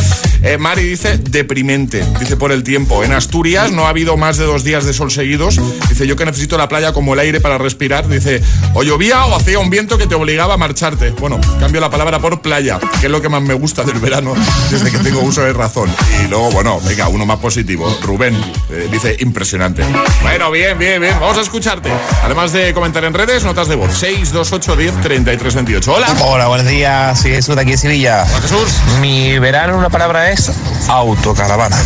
Mari 0.59 0.83
dice, 0.83 1.17
deprimente. 1.17 2.05
Dice, 2.19 2.37
por 2.37 2.51
el 2.51 2.63
tiempo. 2.63 3.03
En 3.03 3.13
Asturias 3.13 3.71
no 3.71 3.85
ha 3.85 3.89
habido 3.89 4.17
más 4.17 4.37
de 4.37 4.45
dos 4.45 4.63
días 4.63 4.85
de 4.85 4.93
sol 4.93 5.11
seguidos. 5.11 5.59
Dice, 5.89 6.05
yo 6.05 6.15
que 6.15 6.25
necesito 6.25 6.57
la 6.57 6.67
playa 6.67 6.93
como 6.93 7.13
el 7.13 7.19
aire 7.19 7.39
para 7.39 7.57
respirar. 7.57 8.07
Dice, 8.07 8.41
o 8.73 8.83
llovía 8.83 9.25
o 9.25 9.35
hacía 9.35 9.59
un 9.59 9.69
viento 9.69 9.97
que 9.97 10.07
te 10.07 10.15
obligaba 10.15 10.55
a 10.55 10.57
marcharte. 10.57 10.98
Bueno, 11.19 11.39
cambio 11.59 11.79
la 11.79 11.89
palabra 11.89 12.19
por 12.19 12.41
playa, 12.41 12.77
que 12.99 13.07
es 13.07 13.11
lo 13.11 13.21
que 13.21 13.29
más 13.29 13.41
me 13.41 13.53
gusta 13.53 13.83
del 13.83 13.99
verano 13.99 14.33
desde 14.69 14.91
que 14.91 14.97
tengo 14.99 15.21
uso 15.21 15.41
de 15.41 15.53
razón. 15.53 15.89
Y 16.23 16.27
luego, 16.27 16.51
bueno, 16.51 16.79
venga, 16.81 17.07
uno 17.07 17.25
más 17.25 17.39
positivo. 17.39 17.89
Rubén 18.01 18.35
eh, 18.69 18.89
dice, 18.91 19.15
impresionante. 19.19 19.83
Bueno, 20.21 20.51
bien, 20.51 20.77
bien, 20.77 21.01
bien. 21.01 21.15
Vamos 21.19 21.37
a 21.37 21.41
escucharte. 21.41 21.89
Además 22.23 22.51
de 22.51 22.73
comentar 22.73 23.03
en 23.05 23.13
redes, 23.13 23.45
notas 23.45 23.69
de 23.69 23.75
voz. 23.75 23.97
628 23.97 24.75
10 24.75 25.01
33 25.01 25.55
28. 25.55 25.93
Hola. 25.93 26.07
Hola, 26.21 26.47
buenos 26.47 26.67
días. 26.67 27.19
Soy 27.19 27.31
Jesús 27.31 27.55
de 27.55 27.61
aquí 27.61 27.71
de 27.71 27.77
Sevilla. 27.77 28.25
Hola, 28.29 28.41
Jesús. 28.41 28.73
Mi 28.99 29.39
verano, 29.39 29.77
una 29.77 29.89
palabra 29.89 30.31
es 30.31 30.51
autocaravana. 30.89 31.77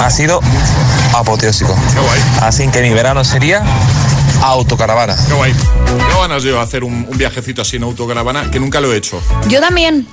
Ha 0.00 0.10
sido 0.10 0.40
apoteósico. 1.14 1.74
Qué 1.92 2.00
guay. 2.00 2.20
Así 2.42 2.68
que 2.68 2.82
mi 2.82 2.90
verano 2.90 3.24
sería 3.24 3.62
autocaravana. 4.42 5.16
Qué 5.26 5.34
guay. 5.34 5.52
Qué 5.52 6.20
ganas 6.20 6.42
yo 6.42 6.60
hacer 6.60 6.84
un, 6.84 7.06
un, 7.08 7.18
viajecito 7.18 7.62
así 7.62 7.76
en 7.76 7.84
autocaravana, 7.84 8.50
que 8.50 8.60
nunca 8.60 8.80
lo 8.80 8.92
he 8.92 8.96
hecho. 8.96 9.20
Yo 9.48 9.60
también. 9.60 10.06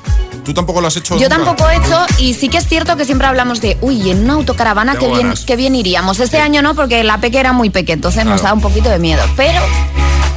¿Tú 0.43 0.53
tampoco 0.53 0.81
lo 0.81 0.87
has 0.87 0.97
hecho? 0.97 1.17
Yo 1.17 1.29
nunca? 1.29 1.43
tampoco 1.43 1.69
he 1.69 1.77
hecho 1.77 2.05
y 2.17 2.33
sí 2.33 2.49
que 2.49 2.57
es 2.57 2.67
cierto 2.67 2.95
que 2.95 3.05
siempre 3.05 3.27
hablamos 3.27 3.61
de, 3.61 3.77
uy, 3.81 4.09
en 4.09 4.23
una 4.23 4.33
autocaravana 4.33 4.93
Qué 4.93 4.99
que 5.05 5.11
bien, 5.11 5.33
que 5.45 5.55
bien 5.55 5.75
iríamos. 5.75 6.19
Este 6.19 6.39
año 6.39 6.61
no, 6.61 6.75
porque 6.75 7.03
la 7.03 7.19
peque 7.19 7.39
era 7.39 7.53
muy 7.53 7.69
pequeña, 7.69 7.95
entonces 7.95 8.25
nos 8.25 8.41
da 8.41 8.53
un 8.53 8.61
poquito 8.61 8.89
de 8.89 8.99
miedo. 8.99 9.21
Pero 9.35 9.61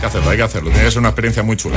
que 0.03 0.07
hacerlo, 0.07 0.31
hay 0.31 0.37
que 0.37 0.43
hacerlo. 0.43 0.71
Tiene 0.71 0.85
que 0.85 0.91
ser 0.91 0.99
una 0.99 1.11
experiencia 1.11 1.43
muy 1.45 1.57
chula. 1.57 1.77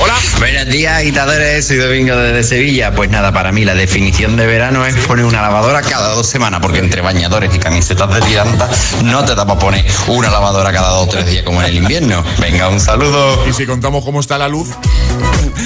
Hola. 0.00 0.14
Buenos 0.38 0.66
días, 0.68 1.00
agitadores. 1.00 1.66
Soy 1.66 1.76
Domingo 1.76 2.16
desde 2.16 2.42
Sevilla. 2.42 2.94
Pues 2.94 3.10
nada, 3.10 3.30
para 3.30 3.52
mí 3.52 3.62
la 3.66 3.74
definición 3.74 4.38
de 4.38 4.46
verano 4.46 4.86
es 4.86 4.96
poner 5.06 5.26
una 5.26 5.42
lavadora 5.42 5.82
cada 5.82 6.14
dos 6.14 6.26
semanas, 6.26 6.60
porque 6.62 6.78
entre 6.78 7.02
bañadores 7.02 7.54
y 7.54 7.58
camisetas 7.58 8.14
de 8.14 8.22
tiranta 8.22 8.70
no 9.04 9.22
te 9.22 9.34
da 9.34 9.46
para 9.46 9.60
poner 9.60 9.84
una 10.06 10.30
lavadora 10.30 10.72
cada 10.72 10.88
dos 10.92 11.08
o 11.08 11.10
tres 11.10 11.26
días 11.26 11.44
como 11.44 11.60
en 11.60 11.68
el 11.68 11.74
invierno. 11.76 12.24
Venga, 12.38 12.70
un 12.70 12.80
saludo. 12.80 13.46
Y 13.46 13.52
si 13.52 13.66
contamos 13.66 14.02
cómo 14.02 14.20
está 14.20 14.38
la 14.38 14.48
luz, 14.48 14.68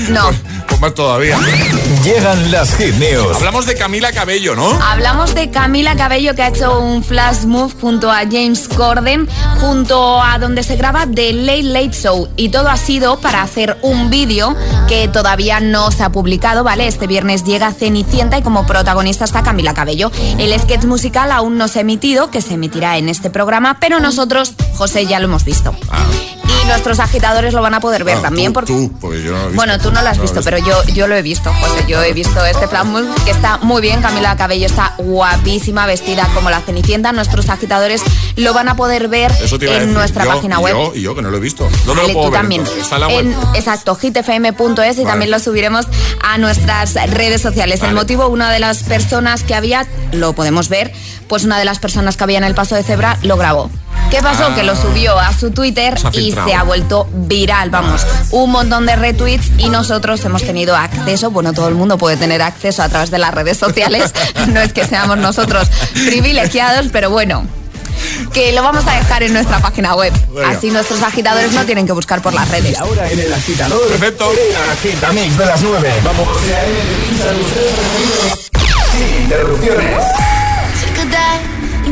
no. 0.09 0.30
pues 0.66 0.80
más 0.80 0.94
todavía. 0.94 1.38
Llegan 2.02 2.50
las 2.50 2.74
hit 2.76 2.96
news. 2.96 3.36
Hablamos 3.36 3.66
de 3.66 3.76
Camila 3.76 4.11
Cabello, 4.12 4.57
¿no? 4.57 4.70
Hablamos 4.82 5.36
de 5.36 5.50
Camila 5.50 5.94
Cabello 5.96 6.34
que 6.34 6.42
ha 6.42 6.48
hecho 6.48 6.80
un 6.80 7.05
flash 7.05 7.44
move 7.44 7.72
junto 7.80 8.11
a 8.11 8.22
James 8.22 8.66
Corden, 8.66 9.28
junto 9.61 10.20
a 10.20 10.38
donde 10.38 10.64
se 10.64 10.74
graba 10.74 11.07
The 11.07 11.43
Late 11.45 11.62
Late 11.62 11.92
Show. 11.92 12.28
Y 12.36 12.49
todo 12.49 12.68
ha 12.68 12.76
sido 12.76 13.18
para 13.20 13.42
hacer 13.42 13.78
un 13.82 14.11
vídeo 14.11 14.57
que 14.88 15.09
todavía 15.09 15.61
no 15.61 15.90
se 15.90 16.03
ha 16.03 16.11
publicado, 16.11 16.64
¿vale? 16.64 16.86
Este 16.86 17.07
viernes 17.07 17.45
llega 17.45 17.72
Cenicienta 17.72 18.38
y 18.38 18.42
como 18.42 18.66
protagonista 18.66 19.24
está 19.24 19.42
Camila 19.42 19.74
Cabello. 19.74 20.11
El 20.38 20.59
sketch 20.59 20.84
musical 20.84 21.30
aún 21.32 21.59
no 21.59 21.68
se 21.68 21.78
ha 21.78 21.82
emitido, 21.82 22.30
que 22.30 22.40
se 22.40 22.55
emitirá 22.55 22.99
en 22.99 23.09
este 23.09 23.30
programa, 23.30 23.78
pero 23.80 24.01
nosotros, 24.01 24.55
José, 24.74 25.07
ya 25.07 25.20
lo 25.20 25.26
hemos 25.26 25.45
visto. 25.45 25.74
Y 26.65 26.67
nuestros 26.67 26.99
agitadores 26.99 27.53
lo 27.53 27.61
van 27.61 27.75
a 27.75 27.81
poder 27.81 28.05
ver 28.05 28.17
Ah, 28.19 28.23
también 28.23 28.49
tú, 28.49 28.55
porque... 28.55 28.73
tú, 28.73 28.93
porque 29.01 29.23
yo 29.23 29.33
no 29.33 29.37
lo 29.37 29.43
he 29.43 29.47
visto. 29.49 29.57
Bueno, 29.57 29.79
tú 29.79 29.93
no 29.93 30.01
lo 30.03 30.09
has 30.09 30.19
visto, 30.19 30.41
pero 30.43 30.57
yo, 30.59 30.83
yo 30.95 31.07
lo 31.07 31.15
he 31.15 31.21
visto, 31.23 31.53
José. 31.53 31.85
Yo 31.87 32.03
he 32.03 32.12
visto 32.15 32.45
este 32.47 32.67
flash 32.69 32.87
move 32.87 33.07
que 33.25 33.31
está 33.33 33.59
muy 33.59 33.83
bien. 33.83 34.01
Camila 34.01 34.35
Cabello 34.37 34.67
está 34.67 34.95
guapísima, 34.99 35.85
vestida 35.87 36.27
como 36.35 36.49
la 36.51 36.61
Cenicienta. 36.61 37.12
Nuestros 37.12 37.49
agitadores 37.51 38.03
lo 38.37 38.55
van 38.55 38.69
a 38.69 38.77
poder 38.77 39.09
ver 39.09 39.31
Eso 39.43 39.57
en 39.57 39.61
decir. 39.61 39.87
nuestra 39.89 40.25
Yo- 40.25 40.31
página 40.31 40.57
y 40.59 40.62
web. 40.62 40.75
Yo, 40.75 40.93
y 40.95 41.03
yo 41.03 41.15
que 41.15 41.21
no 41.23 41.31
lo 41.31 41.37
he 41.37 41.41
visto. 41.41 41.65
¿Dónde 41.85 42.03
Vale, 42.03 42.09
lo 42.09 42.12
puedo 42.15 42.27
tú 42.27 42.33
ver? 42.33 42.41
también. 42.41 42.62
Está 42.81 42.95
en 42.97 43.01
la 43.03 43.09
web. 43.09 43.19
En- 43.21 43.35
exacto, 43.55 43.95
hitfm.es 43.97 44.99
y 44.99 45.05
también 45.05 45.31
lo 45.31 45.39
subiremos 45.39 45.87
a 46.23 46.39
nuestras 46.39 46.95
redes 47.11 47.43
sociales. 47.43 47.83
El 47.83 47.95
motivo, 47.95 48.29
una 48.29 48.51
de 48.51 48.59
las 48.61 48.83
personas 48.85 49.43
que 49.43 49.55
había, 49.55 49.87
lo 50.12 50.33
podemos 50.33 50.69
ver, 50.71 50.93
pues 51.29 51.45
una 51.45 51.59
de 51.59 51.65
las 51.67 51.79
personas 51.79 52.17
que 52.17 52.25
había 52.25 52.39
en 52.39 52.45
el 52.45 52.55
paso 52.55 52.75
de 52.75 52.83
cebra 52.83 53.19
lo 53.23 53.37
grabó. 53.37 53.71
¿Qué 54.15 54.23
pasó? 54.23 54.45
Ah. 54.45 54.55
Que 54.55 54.62
lo 54.62 54.77
subió 54.77 55.19
a 55.19 55.37
su 55.37 55.51
Twitter 55.51 55.99
Se 55.99 56.21
y 56.21 56.31
se 56.31 56.55
ha 56.55 56.62
vuelto 56.62 57.09
viral, 57.12 57.71
vamos, 57.71 58.07
un 58.31 58.49
montón 58.53 58.87
de 58.87 58.95
retweets 58.95 59.51
y 59.59 59.71
nosotros 59.71 60.25
hemos 60.25 60.45
tenido 60.45 60.77
acceso, 60.77 61.33
bueno, 61.33 61.53
todo 61.53 61.67
el 61.67 61.75
mundo 61.75 61.99
puede 61.99 62.17
tener 62.17 62.41
acceso 62.41 62.85
a 62.85 62.89
través 62.89 63.11
de 63.11 63.19
las 63.19 63.35
redes 63.35 63.59
sociales, 63.59 64.15
no 64.51 64.61
es 64.61 64.73
que 64.73 64.85
seamos 64.87 65.19
nosotros 65.19 65.69
privilegiados, 66.07 66.91
pero 66.93 67.11
bueno, 67.11 67.45
que 68.33 68.53
lo 68.53 68.62
vamos 68.62 68.87
a 68.87 68.93
dejar 68.93 69.25
en 69.25 69.33
nuestra 69.33 69.59
página 69.59 69.97
web, 69.97 70.12
Venga. 70.33 70.51
así 70.51 70.71
nuestros 70.71 71.03
agitadores 71.03 71.51
no 71.51 71.65
tienen 71.65 71.85
que 71.85 71.93
buscar 71.93 72.23
por 72.23 72.35
las 72.35 72.49
redes. 72.49 72.79
Ahora 72.79 73.11
en 73.11 73.19
el 73.19 73.33
agitador. 73.33 73.85
Perfecto. 73.89 74.31
El 74.31 74.71
agitamix 74.71 75.37
de 75.37 75.47
las 75.47 75.61
9. 75.61 75.93
Vamos. 76.05 76.29
Sin 78.97 79.23
interrupciones. 79.23 80.05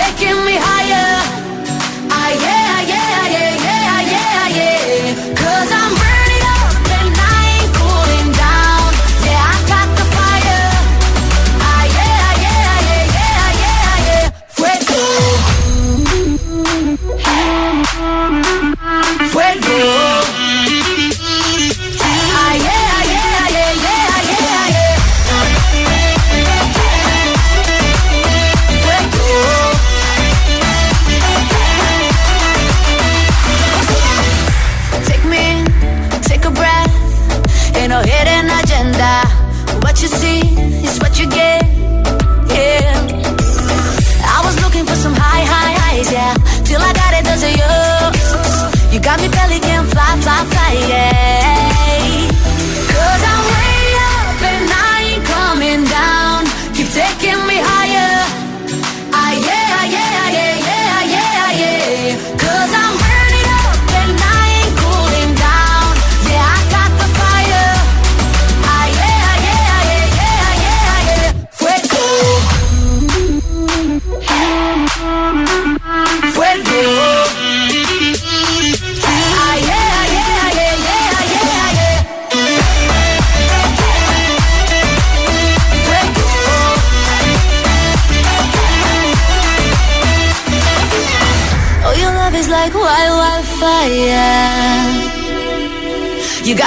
Taking 0.00 0.44
me 0.46 0.49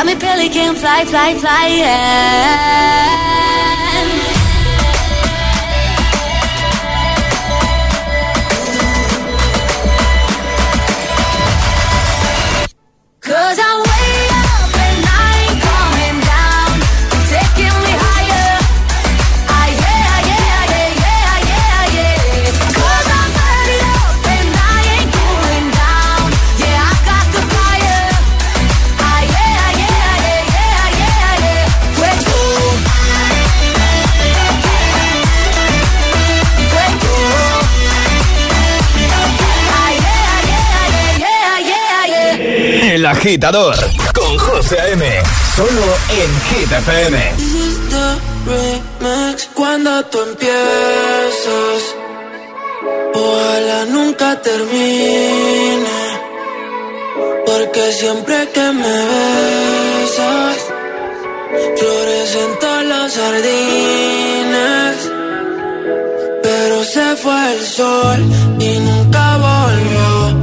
got 0.04 0.14
me 0.14 0.20
pelican 0.20 0.76
fly, 0.76 1.06
fly, 1.06 1.34
fly, 1.36 1.68
yeah. 1.68 3.33
Agitador 43.24 43.74
con 44.14 44.38
José 44.38 44.82
A.M. 44.82 45.06
Solo 45.56 45.86
en 46.10 46.30
Hit 46.50 46.70
FM. 46.70 47.18
Cuando 49.54 50.04
tú 50.08 50.20
empiezas, 50.24 51.82
ojalá 53.14 53.86
nunca 53.86 54.42
termine. 54.42 56.00
Porque 57.46 57.94
siempre 57.94 58.50
que 58.54 58.72
me 58.82 58.98
besas, 59.12 60.58
florecen 61.78 62.60
todos 62.60 62.86
los 62.94 63.16
jardines. 63.16 64.96
Pero 66.44 66.84
se 66.84 67.16
fue 67.16 67.54
el 67.54 67.66
sol 67.66 68.20
y 68.60 68.80
nunca 68.80 69.38
volvió. 69.38 70.43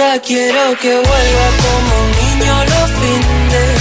ahora 0.00 0.20
quiero 0.20 0.78
que 0.80 0.94
vuelva 0.94 1.46
como 1.64 1.90
un 2.02 2.10
niño 2.22 2.54
los 2.72 2.90
fines. 3.00 3.78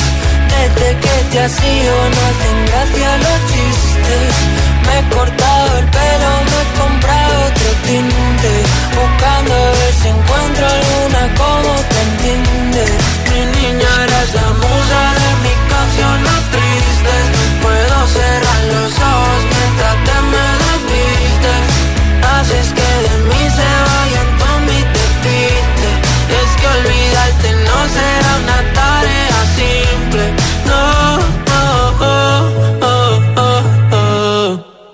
Desde 0.54 1.00
que 1.00 1.16
te 1.32 1.40
has 1.40 1.64
ido 1.64 1.96
no 2.14 2.20
hacen 2.30 2.58
gracia 2.66 3.18
los 3.18 3.40
chistes. 3.52 4.34
Me 4.86 5.00
he 5.00 5.16
cortado 5.16 5.78
el 5.78 5.86
pelo, 5.86 6.32
me 6.50 6.58
he 6.62 6.68
comprado 6.82 7.46
otro 7.48 7.70
tinte. 7.86 8.54
Buscando 8.98 9.54
a 9.54 9.70
ver 9.80 9.94
si 10.02 10.08
encuentro 10.08 10.66
alguna 10.78 11.22
como 11.42 11.72
te 11.92 12.00
entiende. 12.08 12.86
Mi 13.30 13.42
niña 13.58 13.90
eres 14.06 14.34
la 14.34 14.50
musa 14.64 15.02
de 15.20 15.30
mis 15.44 15.60
canciones 15.74 16.40
tristes. 16.54 17.26
Puedo 17.62 17.98
cerrar 18.18 18.62
los 18.74 18.94
ojos 19.00 19.27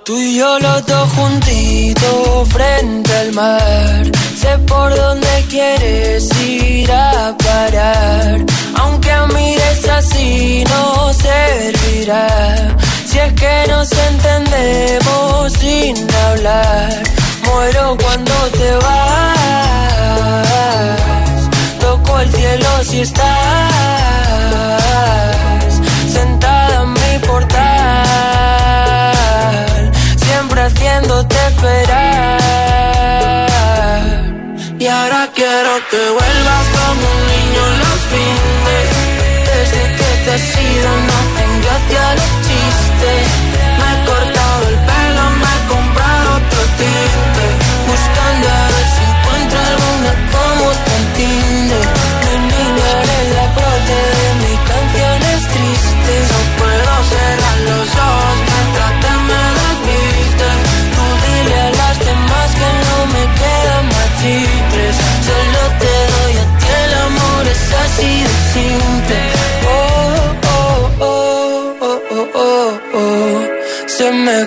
Tú 0.05 0.17
y 0.17 0.37
yo 0.37 0.59
los 0.59 0.85
dos 0.85 1.09
juntitos 1.13 2.49
frente 2.49 3.13
al 3.19 3.31
mar. 3.31 4.03
Sé 4.35 4.57
por 4.67 4.93
dónde 4.93 5.45
quieres 5.49 6.29
ir 6.41 6.91
a 6.91 7.33
parar. 7.37 8.43
Aunque 8.79 9.13
mires 9.33 9.87
así 9.87 10.65
no 10.65 11.13
servirá. 11.13 12.75
Si 13.05 13.17
es 13.17 13.31
que 13.31 13.65
nos 13.69 13.89
entendemos 13.93 15.53
sin 15.53 15.95
hablar. 16.27 17.01
Muero 17.45 17.97
cuando 18.01 18.33
te 18.59 18.75
vas. 18.75 19.29
Toco 21.79 22.19
el 22.19 22.29
cielo 22.29 22.83
si 22.83 22.99
estás 22.99 23.23
sentada 26.11 26.81
en 26.81 26.91
mi 26.91 27.19
portal. 27.25 28.82
Siempre 30.43 30.61
haciéndote 30.63 31.35
esperar. 31.47 32.27
Y 34.77 34.87
ahora 34.87 35.29
quiero 35.33 35.71
que 35.89 35.97
vuelvas 36.09 36.65
como 36.75 37.03
un 37.15 37.21
niño 37.31 37.61
en 37.71 37.75
los 37.79 37.99
fines. 38.11 38.87
Desde 39.47 39.83
que 39.95 40.09
te 40.25 40.31
has 40.33 40.47
ido 40.59 40.89
no 41.07 41.13
hacen 41.21 41.51
gracia 41.61 42.03
los 42.15 42.31
chistes. 42.45 43.62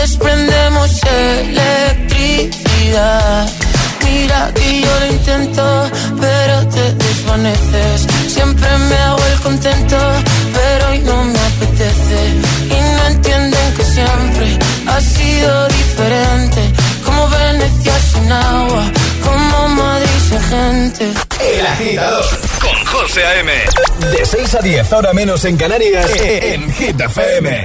desprendemos 0.00 0.90
electricidad 1.04 3.48
Mira 4.04 4.50
que 4.54 4.80
yo 4.80 5.00
lo 5.00 5.06
intento, 5.06 5.90
pero 6.20 6.68
te 6.68 6.92
desvaneces. 6.94 8.06
Siempre 8.32 8.68
me 8.88 8.96
hago 8.96 9.18
el 9.32 9.40
contento, 9.40 9.96
pero 10.54 10.90
hoy 10.90 10.98
no 11.00 11.24
me 11.24 11.38
apetece. 11.38 12.34
Y 12.64 12.96
no 12.96 13.06
entienden 13.08 13.74
que 13.76 13.84
siempre 13.84 14.58
ha 14.86 15.00
sido 15.00 15.68
diferente. 15.68 16.72
Como 17.04 17.28
Venecia 17.28 17.98
sin 18.12 18.32
agua, 18.32 18.84
como 19.24 19.68
Madrid 19.68 20.08
sin 20.28 20.40
gente. 20.40 21.12
El 21.40 21.66
agitador 21.66 22.24
con 22.60 22.84
José 22.86 23.24
A.M. 23.26 23.52
De 24.10 24.24
6 24.24 24.54
a 24.54 24.60
10, 24.60 24.92
ahora 24.92 25.12
menos 25.12 25.44
en 25.44 25.56
Canarias, 25.56 26.10
en 26.16 26.72
Hit 26.72 27.00
FM. 27.00 27.64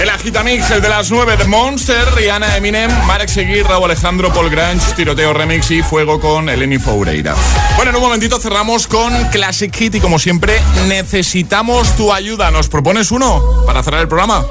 El 0.00 0.08
Agitamix, 0.10 0.70
el 0.70 0.80
de 0.80 0.88
las 0.88 1.10
9 1.10 1.36
de 1.36 1.44
Monster, 1.44 2.14
Rihanna, 2.14 2.56
Eminem, 2.56 2.90
Marek 3.06 3.28
Seguir, 3.28 3.66
Raúl 3.66 3.86
Alejandro, 3.86 4.32
Paul 4.32 4.48
Grange, 4.48 4.94
Tiroteo 4.94 5.32
Remix 5.32 5.70
y 5.72 5.82
Fuego 5.82 6.20
con 6.20 6.48
Eleni 6.48 6.78
Foureira. 6.78 7.34
Bueno, 7.76 7.90
en 7.90 7.96
un 7.96 8.02
momentito 8.02 8.38
cerramos 8.38 8.86
con 8.86 9.12
Classic 9.30 9.74
Hit 9.74 9.96
y 9.96 10.00
como 10.00 10.20
siempre 10.20 10.60
necesitamos 10.86 11.96
tu 11.96 12.12
ayuda. 12.12 12.50
¿Nos 12.52 12.68
propones 12.68 13.10
uno 13.10 13.42
para 13.66 13.82
cerrar 13.82 14.00
el 14.00 14.08
programa? 14.08 14.44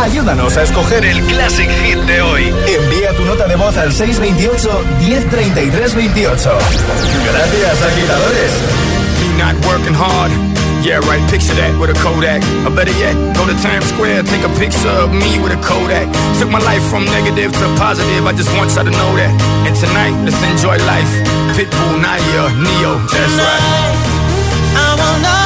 Ayúdanos 0.00 0.56
a 0.56 0.62
escoger 0.62 1.04
el 1.04 1.20
Classic 1.24 1.68
Hit 1.68 1.98
de 2.00 2.22
hoy. 2.22 2.54
Envía 2.66 3.12
tu 3.16 3.24
nota 3.24 3.46
de 3.46 3.56
voz 3.56 3.76
al 3.76 3.92
628 3.92 4.84
1033 5.00 5.94
28. 5.94 6.58
Gracias, 7.32 7.82
agitadores. 7.82 8.52
Me 9.20 9.42
not 9.42 9.54
working 9.66 9.94
hard. 9.94 10.30
Yeah, 10.84 11.00
right, 11.08 11.24
picture 11.30 11.54
that 11.54 11.74
with 11.80 11.90
a 11.90 11.98
Kodak. 11.98 12.44
Or 12.64 12.70
better 12.70 12.92
yet, 12.94 13.16
go 13.34 13.46
to 13.46 13.56
Times 13.58 13.86
Square, 13.90 14.22
take 14.24 14.44
a 14.44 14.52
picture 14.60 14.94
of 15.02 15.10
me 15.10 15.40
with 15.42 15.50
a 15.50 15.60
Kodak. 15.64 16.06
Took 16.38 16.50
my 16.50 16.60
life 16.60 16.84
from 16.86 17.04
negative 17.06 17.50
to 17.50 17.66
positive, 17.74 18.26
I 18.26 18.32
just 18.32 18.54
want 18.54 18.70
y'all 18.76 18.84
to 18.84 18.94
know 18.94 19.12
that. 19.16 19.32
And 19.66 19.74
tonight, 19.74 20.14
let's 20.22 20.38
enjoy 20.46 20.78
life. 20.86 21.10
Pitbull, 21.56 21.98
Nadia, 21.98 22.54
Neo, 22.62 23.02
that's 23.10 23.34
right. 23.34 23.64
I 24.78 24.94
want 24.94 25.45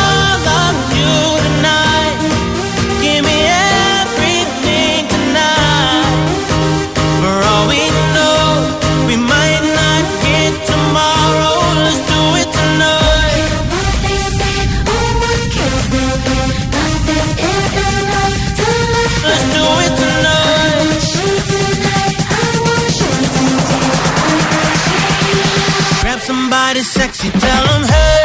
somebody 26.31 26.81
sexy, 26.81 27.29
tell 27.29 27.65
them, 27.67 27.83
hey. 27.91 28.23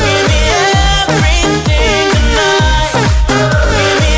Give 0.00 0.24
me 0.30 0.40
everything 0.96 2.04
tonight. 2.16 2.92
Give 3.76 3.96
me 4.02 4.12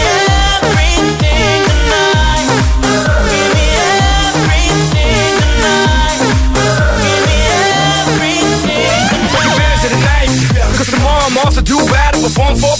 everything 0.55 1.59
tonight. 1.71 2.47
Give 3.35 3.51
me 3.57 3.67
everything 4.23 5.33
tonight. 5.51 6.21
Give 7.03 7.23
me 7.27 7.39
everything 7.99 8.71
tomorrow 10.95 11.27
I'm 11.27 11.63
do 11.63 11.79
battle, 11.91 12.23
perform 12.23 12.55
for 12.63 12.80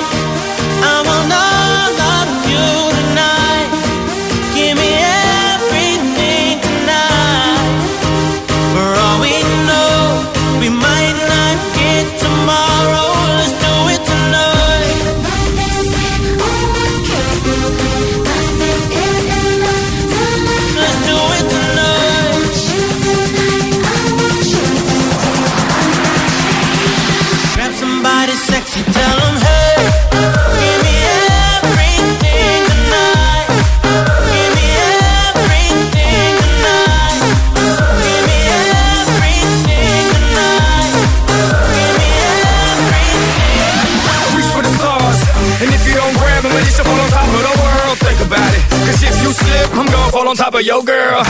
slip, 49.31 49.69
I'm 49.73 49.87
gonna 49.87 50.11
fall 50.11 50.27
on 50.27 50.35
top 50.35 50.53
of 50.53 50.63
your 50.63 50.83
girl. 50.83 51.23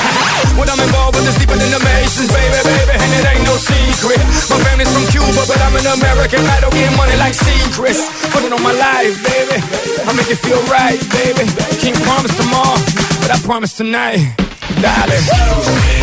when 0.57 0.67
I'm 0.69 0.81
involved 0.81 1.15
with 1.15 1.25
this 1.25 1.37
deeper 1.37 1.57
than 1.57 1.71
the 1.71 1.81
Masons, 1.85 2.29
baby, 2.33 2.59
baby, 2.65 2.95
and 2.97 3.11
it 3.17 3.23
ain't 3.29 3.45
no 3.45 3.55
secret. 3.55 4.19
My 4.49 4.57
family's 4.65 4.91
from 4.91 5.05
Cuba, 5.13 5.41
but 5.45 5.59
I'm 5.61 5.75
an 5.77 5.87
American. 6.01 6.41
I 6.45 6.59
don't 6.61 6.73
get 6.73 6.89
money 6.97 7.15
like 7.17 7.33
secrets. 7.37 8.01
Put 8.33 8.43
it 8.43 8.51
on 8.51 8.61
my 8.61 8.73
life, 8.73 9.15
baby. 9.23 9.57
I 10.05 10.11
make 10.17 10.29
it 10.29 10.39
feel 10.41 10.61
right, 10.67 10.99
baby. 11.13 11.45
Can't 11.79 11.97
promise 12.03 12.33
tomorrow, 12.35 12.79
but 13.21 13.29
I 13.31 13.37
promise 13.45 13.73
tonight. 13.73 14.33
Excuse 14.71 15.67
me, 15.67 15.93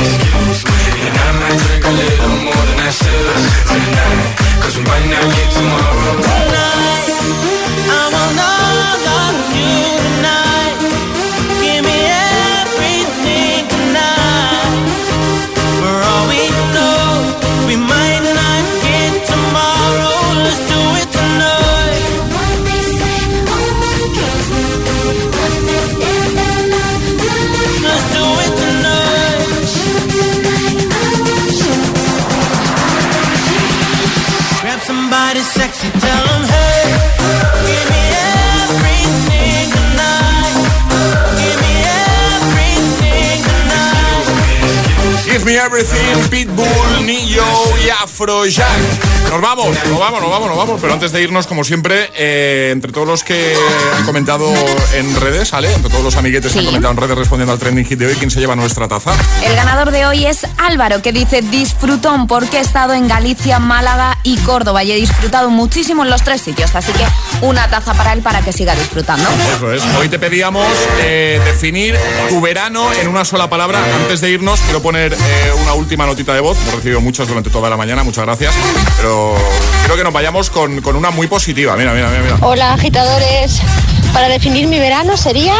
excuse 0.50 0.64
me, 0.64 1.08
and 1.08 1.16
I 1.18 1.28
might 1.40 1.58
drink 1.66 1.82
a 1.82 1.92
little 1.98 2.36
more 2.46 2.64
than 2.68 2.78
I 2.78 2.90
should 2.94 3.42
tonight. 3.66 4.38
Cause 4.62 4.76
we 4.76 4.84
might 4.84 5.06
not 5.10 5.26
get 5.34 5.48
tomorrow. 5.56 6.14
Tonight, 6.22 7.08
I 7.90 8.02
want 8.14 8.38
all 8.38 9.08
of 9.18 9.34
you 9.56 9.98
tonight. 9.98 10.47
Me 45.48 45.54
Everything, 45.54 46.28
Pitbull, 46.28 47.06
Nillo 47.06 47.42
y 47.82 47.88
Afrojack. 47.88 48.68
Nos 49.30 49.40
vamos, 49.40 49.68
nos 49.88 49.98
vamos, 49.98 50.20
nos 50.20 50.30
vamos, 50.30 50.48
nos 50.48 50.58
vamos. 50.58 50.80
Pero 50.80 50.92
antes 50.92 51.10
de 51.10 51.22
irnos, 51.22 51.46
como 51.46 51.64
siempre, 51.64 52.10
eh, 52.16 52.68
entre 52.70 52.92
todos 52.92 53.06
los 53.06 53.24
que 53.24 53.54
han 53.96 54.04
comentado 54.04 54.52
en 54.94 55.18
redes, 55.18 55.50
¿vale? 55.50 55.72
Entre 55.72 55.90
todos 55.90 56.04
los 56.04 56.16
amiguetes 56.16 56.52
que 56.52 56.58
han 56.58 56.66
comentado 56.66 56.92
en 56.92 57.00
redes 57.00 57.16
respondiendo 57.16 57.52
al 57.54 57.58
trending 57.58 57.86
hit 57.86 57.98
de 57.98 58.06
hoy, 58.08 58.14
¿quién 58.16 58.30
se 58.30 58.40
lleva 58.40 58.56
nuestra 58.56 58.88
taza? 58.88 59.12
El 59.42 59.54
ganador 59.56 59.90
de 59.90 60.04
hoy 60.04 60.26
es 60.26 60.46
Álvaro, 60.58 61.00
que 61.00 61.12
dice 61.12 61.40
disfrutón 61.40 62.26
porque 62.26 62.58
he 62.58 62.60
estado 62.60 62.92
en 62.92 63.08
Galicia, 63.08 63.58
Málaga 63.58 64.18
y 64.24 64.36
Córdoba 64.38 64.84
y 64.84 64.92
he 64.92 64.96
disfrutado 64.96 65.48
muchísimo 65.48 66.04
en 66.04 66.10
los 66.10 66.22
tres 66.24 66.42
sitios. 66.42 66.74
Así 66.74 66.92
que 66.92 67.04
una 67.40 67.70
taza 67.70 67.94
para 67.94 68.12
él 68.12 68.20
para 68.20 68.42
que 68.42 68.52
siga 68.52 68.74
disfrutando. 68.74 69.28
Eso 69.56 69.72
es. 69.72 69.82
Hoy 69.98 70.10
te 70.10 70.18
pedíamos 70.18 70.66
eh, 71.00 71.40
definir 71.44 71.96
tu 72.28 72.40
verano 72.42 72.92
en 72.92 73.08
una 73.08 73.24
sola 73.24 73.48
palabra. 73.48 73.82
Antes 73.94 74.20
de 74.20 74.30
irnos, 74.30 74.60
quiero 74.60 74.82
poner 74.82 75.14
eh, 75.14 75.37
una 75.62 75.74
última 75.74 76.06
notita 76.06 76.34
de 76.34 76.40
voz. 76.40 76.58
Hemos 76.62 76.74
recibido 76.76 77.00
muchas 77.00 77.28
durante 77.28 77.50
toda 77.50 77.68
la 77.70 77.76
mañana, 77.76 78.02
muchas 78.02 78.24
gracias. 78.24 78.54
Pero 78.96 79.34
creo 79.84 79.96
que 79.96 80.04
nos 80.04 80.12
vayamos 80.12 80.50
con, 80.50 80.80
con 80.80 80.96
una 80.96 81.10
muy 81.10 81.26
positiva. 81.26 81.76
Mira, 81.76 81.92
mira, 81.92 82.08
mira, 82.08 82.22
mira. 82.22 82.38
Hola 82.40 82.74
agitadores, 82.74 83.60
para 84.12 84.28
definir 84.28 84.66
mi 84.66 84.78
verano 84.78 85.16
sería 85.16 85.54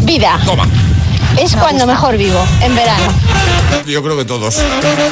vida. 0.00 0.40
Toma. 0.44 0.68
Es 1.38 1.54
cuando 1.54 1.86
mejor 1.86 2.16
vivo, 2.16 2.44
en 2.62 2.74
verano. 2.74 3.12
Yo 3.86 4.02
creo 4.02 4.16
que 4.16 4.24
todos. 4.24 4.56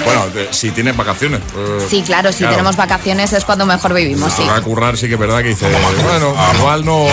Bueno, 0.05 0.25
si 0.51 0.71
tienes 0.71 0.97
vacaciones. 0.97 1.41
eh, 1.57 1.87
Sí, 1.89 2.03
claro, 2.03 2.33
si 2.33 2.45
tenemos 2.45 2.77
vacaciones 2.77 3.33
es 3.33 3.45
cuando 3.45 3.65
mejor 3.65 3.95
vivimos, 3.95 4.33
sí. 4.33 4.43
A 4.49 4.61
currar, 4.61 4.97
sí 4.97 5.07
que 5.09 5.15
es 5.15 5.21
verdad 5.21 5.39
que 5.43 5.49
dice, 5.51 5.67
bueno, 6.05 6.35
igual 6.59 6.85
no, 6.85 7.07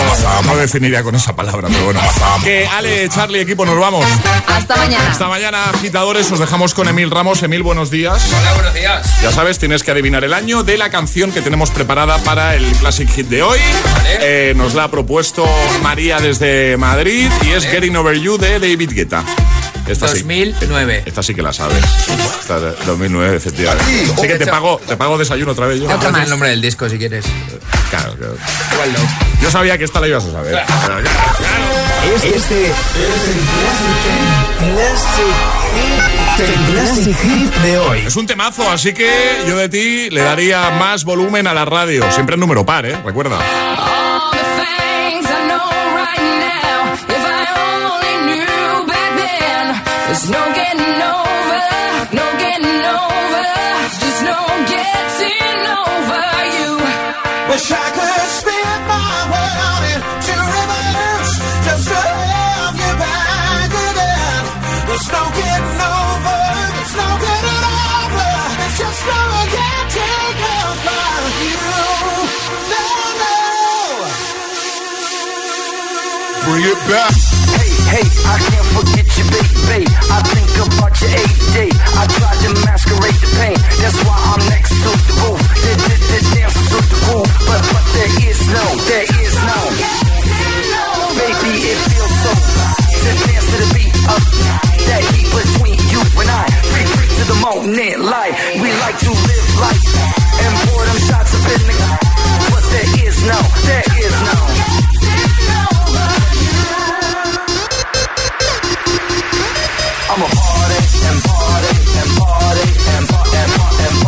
no 0.44 0.56
definiría 0.56 1.02
con 1.02 1.14
esa 1.14 1.34
palabra, 1.36 1.68
pero 1.68 1.84
bueno. 1.84 2.00
Que 2.42 2.66
Ale, 2.66 3.08
Charlie, 3.08 3.40
equipo, 3.40 3.64
nos 3.64 3.78
vamos. 3.78 4.04
Hasta 4.46 4.76
mañana. 4.76 5.10
Hasta 5.10 5.28
mañana, 5.28 5.70
agitadores. 5.70 6.30
Os 6.32 6.38
dejamos 6.38 6.74
con 6.74 6.88
Emil 6.88 7.10
Ramos. 7.10 7.42
Emil, 7.42 7.62
buenos 7.62 7.90
días. 7.90 8.26
Hola, 8.40 8.52
buenos 8.54 8.74
días. 8.74 9.20
Ya 9.22 9.30
sabes, 9.30 9.58
tienes 9.58 9.82
que 9.82 9.90
adivinar 9.92 10.24
el 10.24 10.34
año 10.34 10.62
de 10.64 10.76
la 10.76 10.90
canción 10.90 11.30
que 11.32 11.40
tenemos 11.40 11.70
preparada 11.70 12.18
para 12.18 12.54
el 12.56 12.64
Classic 12.76 13.08
Hit 13.08 13.28
de 13.28 13.42
hoy. 13.42 13.58
Eh, 14.20 14.54
nos 14.56 14.74
la 14.74 14.84
ha 14.84 14.90
propuesto 14.90 15.46
María 15.82 16.18
desde 16.20 16.76
Madrid 16.76 17.30
y 17.46 17.50
es 17.50 17.64
Getting 17.64 17.96
Over 17.96 18.18
You 18.18 18.38
de 18.38 18.58
David 18.58 18.90
Guetta. 18.92 19.03
Esta 19.86 20.08
sí. 20.08 20.18
2009. 20.20 21.02
Esta 21.06 21.22
sí 21.22 21.34
que 21.34 21.42
la 21.42 21.52
sabes. 21.52 21.82
Esta 22.40 22.58
de 22.58 22.72
2009, 22.86 23.36
efectivamente. 23.36 23.84
Sí 24.20 24.26
que 24.26 24.38
te 24.38 24.46
pago, 24.46 24.80
te 24.86 24.96
pago 24.96 25.18
desayuno 25.18 25.52
otra 25.52 25.66
vez 25.66 25.80
yo. 25.80 25.88
El 25.90 26.30
nombre 26.30 26.48
del 26.50 26.60
disco 26.62 26.88
si 26.88 26.96
quieres. 26.98 27.24
Claro, 27.90 28.14
claro. 28.16 28.34
No. 28.34 29.42
Yo 29.42 29.50
sabía 29.50 29.76
que 29.76 29.84
esta 29.84 30.00
la 30.00 30.08
ibas 30.08 30.24
a 30.24 30.32
saber. 30.32 30.62
Pero 30.86 31.00
ya- 31.00 31.10
Este 32.26 32.66
es 36.42 36.48
el 36.48 36.72
Classic 36.72 37.16
Hit 37.22 37.54
de 37.62 37.78
hoy. 37.78 37.98
Es 38.06 38.16
un 38.16 38.26
temazo, 38.26 38.68
así 38.70 38.92
que 38.92 39.42
yo 39.46 39.56
de 39.56 39.68
ti 39.68 40.10
le 40.10 40.22
daría 40.22 40.70
más 40.70 41.04
volumen 41.04 41.46
a 41.46 41.54
la 41.54 41.64
radio. 41.64 42.10
Siempre 42.10 42.34
en 42.34 42.40
número 42.40 42.64
par, 42.66 42.86
¿eh? 42.86 42.96
Recuerda. 43.04 43.38
Bring 76.44 76.60
it 76.68 76.76
back. 76.92 77.08
Hey, 77.56 77.72
hey, 77.88 78.06
I 78.28 78.36
can't 78.36 78.68
forget 78.76 79.08
you, 79.16 79.24
baby. 79.32 79.88
I 80.12 80.20
think 80.28 80.44
about 80.60 80.92
your 81.00 81.08
eight 81.16 81.40
day. 81.56 81.72
I 81.72 82.04
tried 82.04 82.36
to 82.44 82.50
masquerade 82.68 83.16
the 83.16 83.30
pain. 83.40 83.56
That's 83.80 83.96
why 84.04 84.12
I'm 84.12 84.44
next 84.52 84.76
to 84.84 84.92
the 84.92 85.14
roof. 85.24 85.40
The, 85.40 85.72
the, 85.72 85.96
the 86.04 86.20
dance 86.36 86.52
to 86.68 86.78
the 86.84 86.98
roof. 87.08 87.28
But, 87.48 87.64
but 87.72 87.84
there 87.96 88.12
is 88.28 88.38
no, 88.52 88.64
there 88.84 89.08
is 89.24 89.34
no. 89.40 89.58
Baby, 91.16 91.52
it 91.64 91.80
feels 91.88 92.12
so 92.12 92.32
to 92.36 93.10
dance 93.24 93.46
to 93.48 93.56
the 93.64 93.68
beat 93.72 93.96
of 94.12 94.20
that 94.84 95.00
heat 95.16 95.28
between 95.32 95.80
you 95.88 96.00
and 96.04 96.28
I. 96.28 96.44
Free, 96.68 96.84
free 96.92 97.08
to 97.08 97.24
the 97.24 97.38
moment, 97.40 98.04
light. 98.04 98.36
We 98.60 98.68
like 98.84 99.00
to 99.00 99.12
live 99.16 99.48
life 99.64 99.84
and 100.44 100.52
pour 100.68 100.82
them 100.84 101.00
shots 101.08 101.32
up 101.32 101.44
in 101.56 101.62
the. 101.72 101.76
But 102.52 102.64
there 102.68 102.90
is 103.00 103.16
no, 103.24 103.40
there 103.64 103.88
is 103.96 104.12
no. 104.28 104.53
them, 113.46 113.60
on 113.60 113.76
them. 113.76 114.03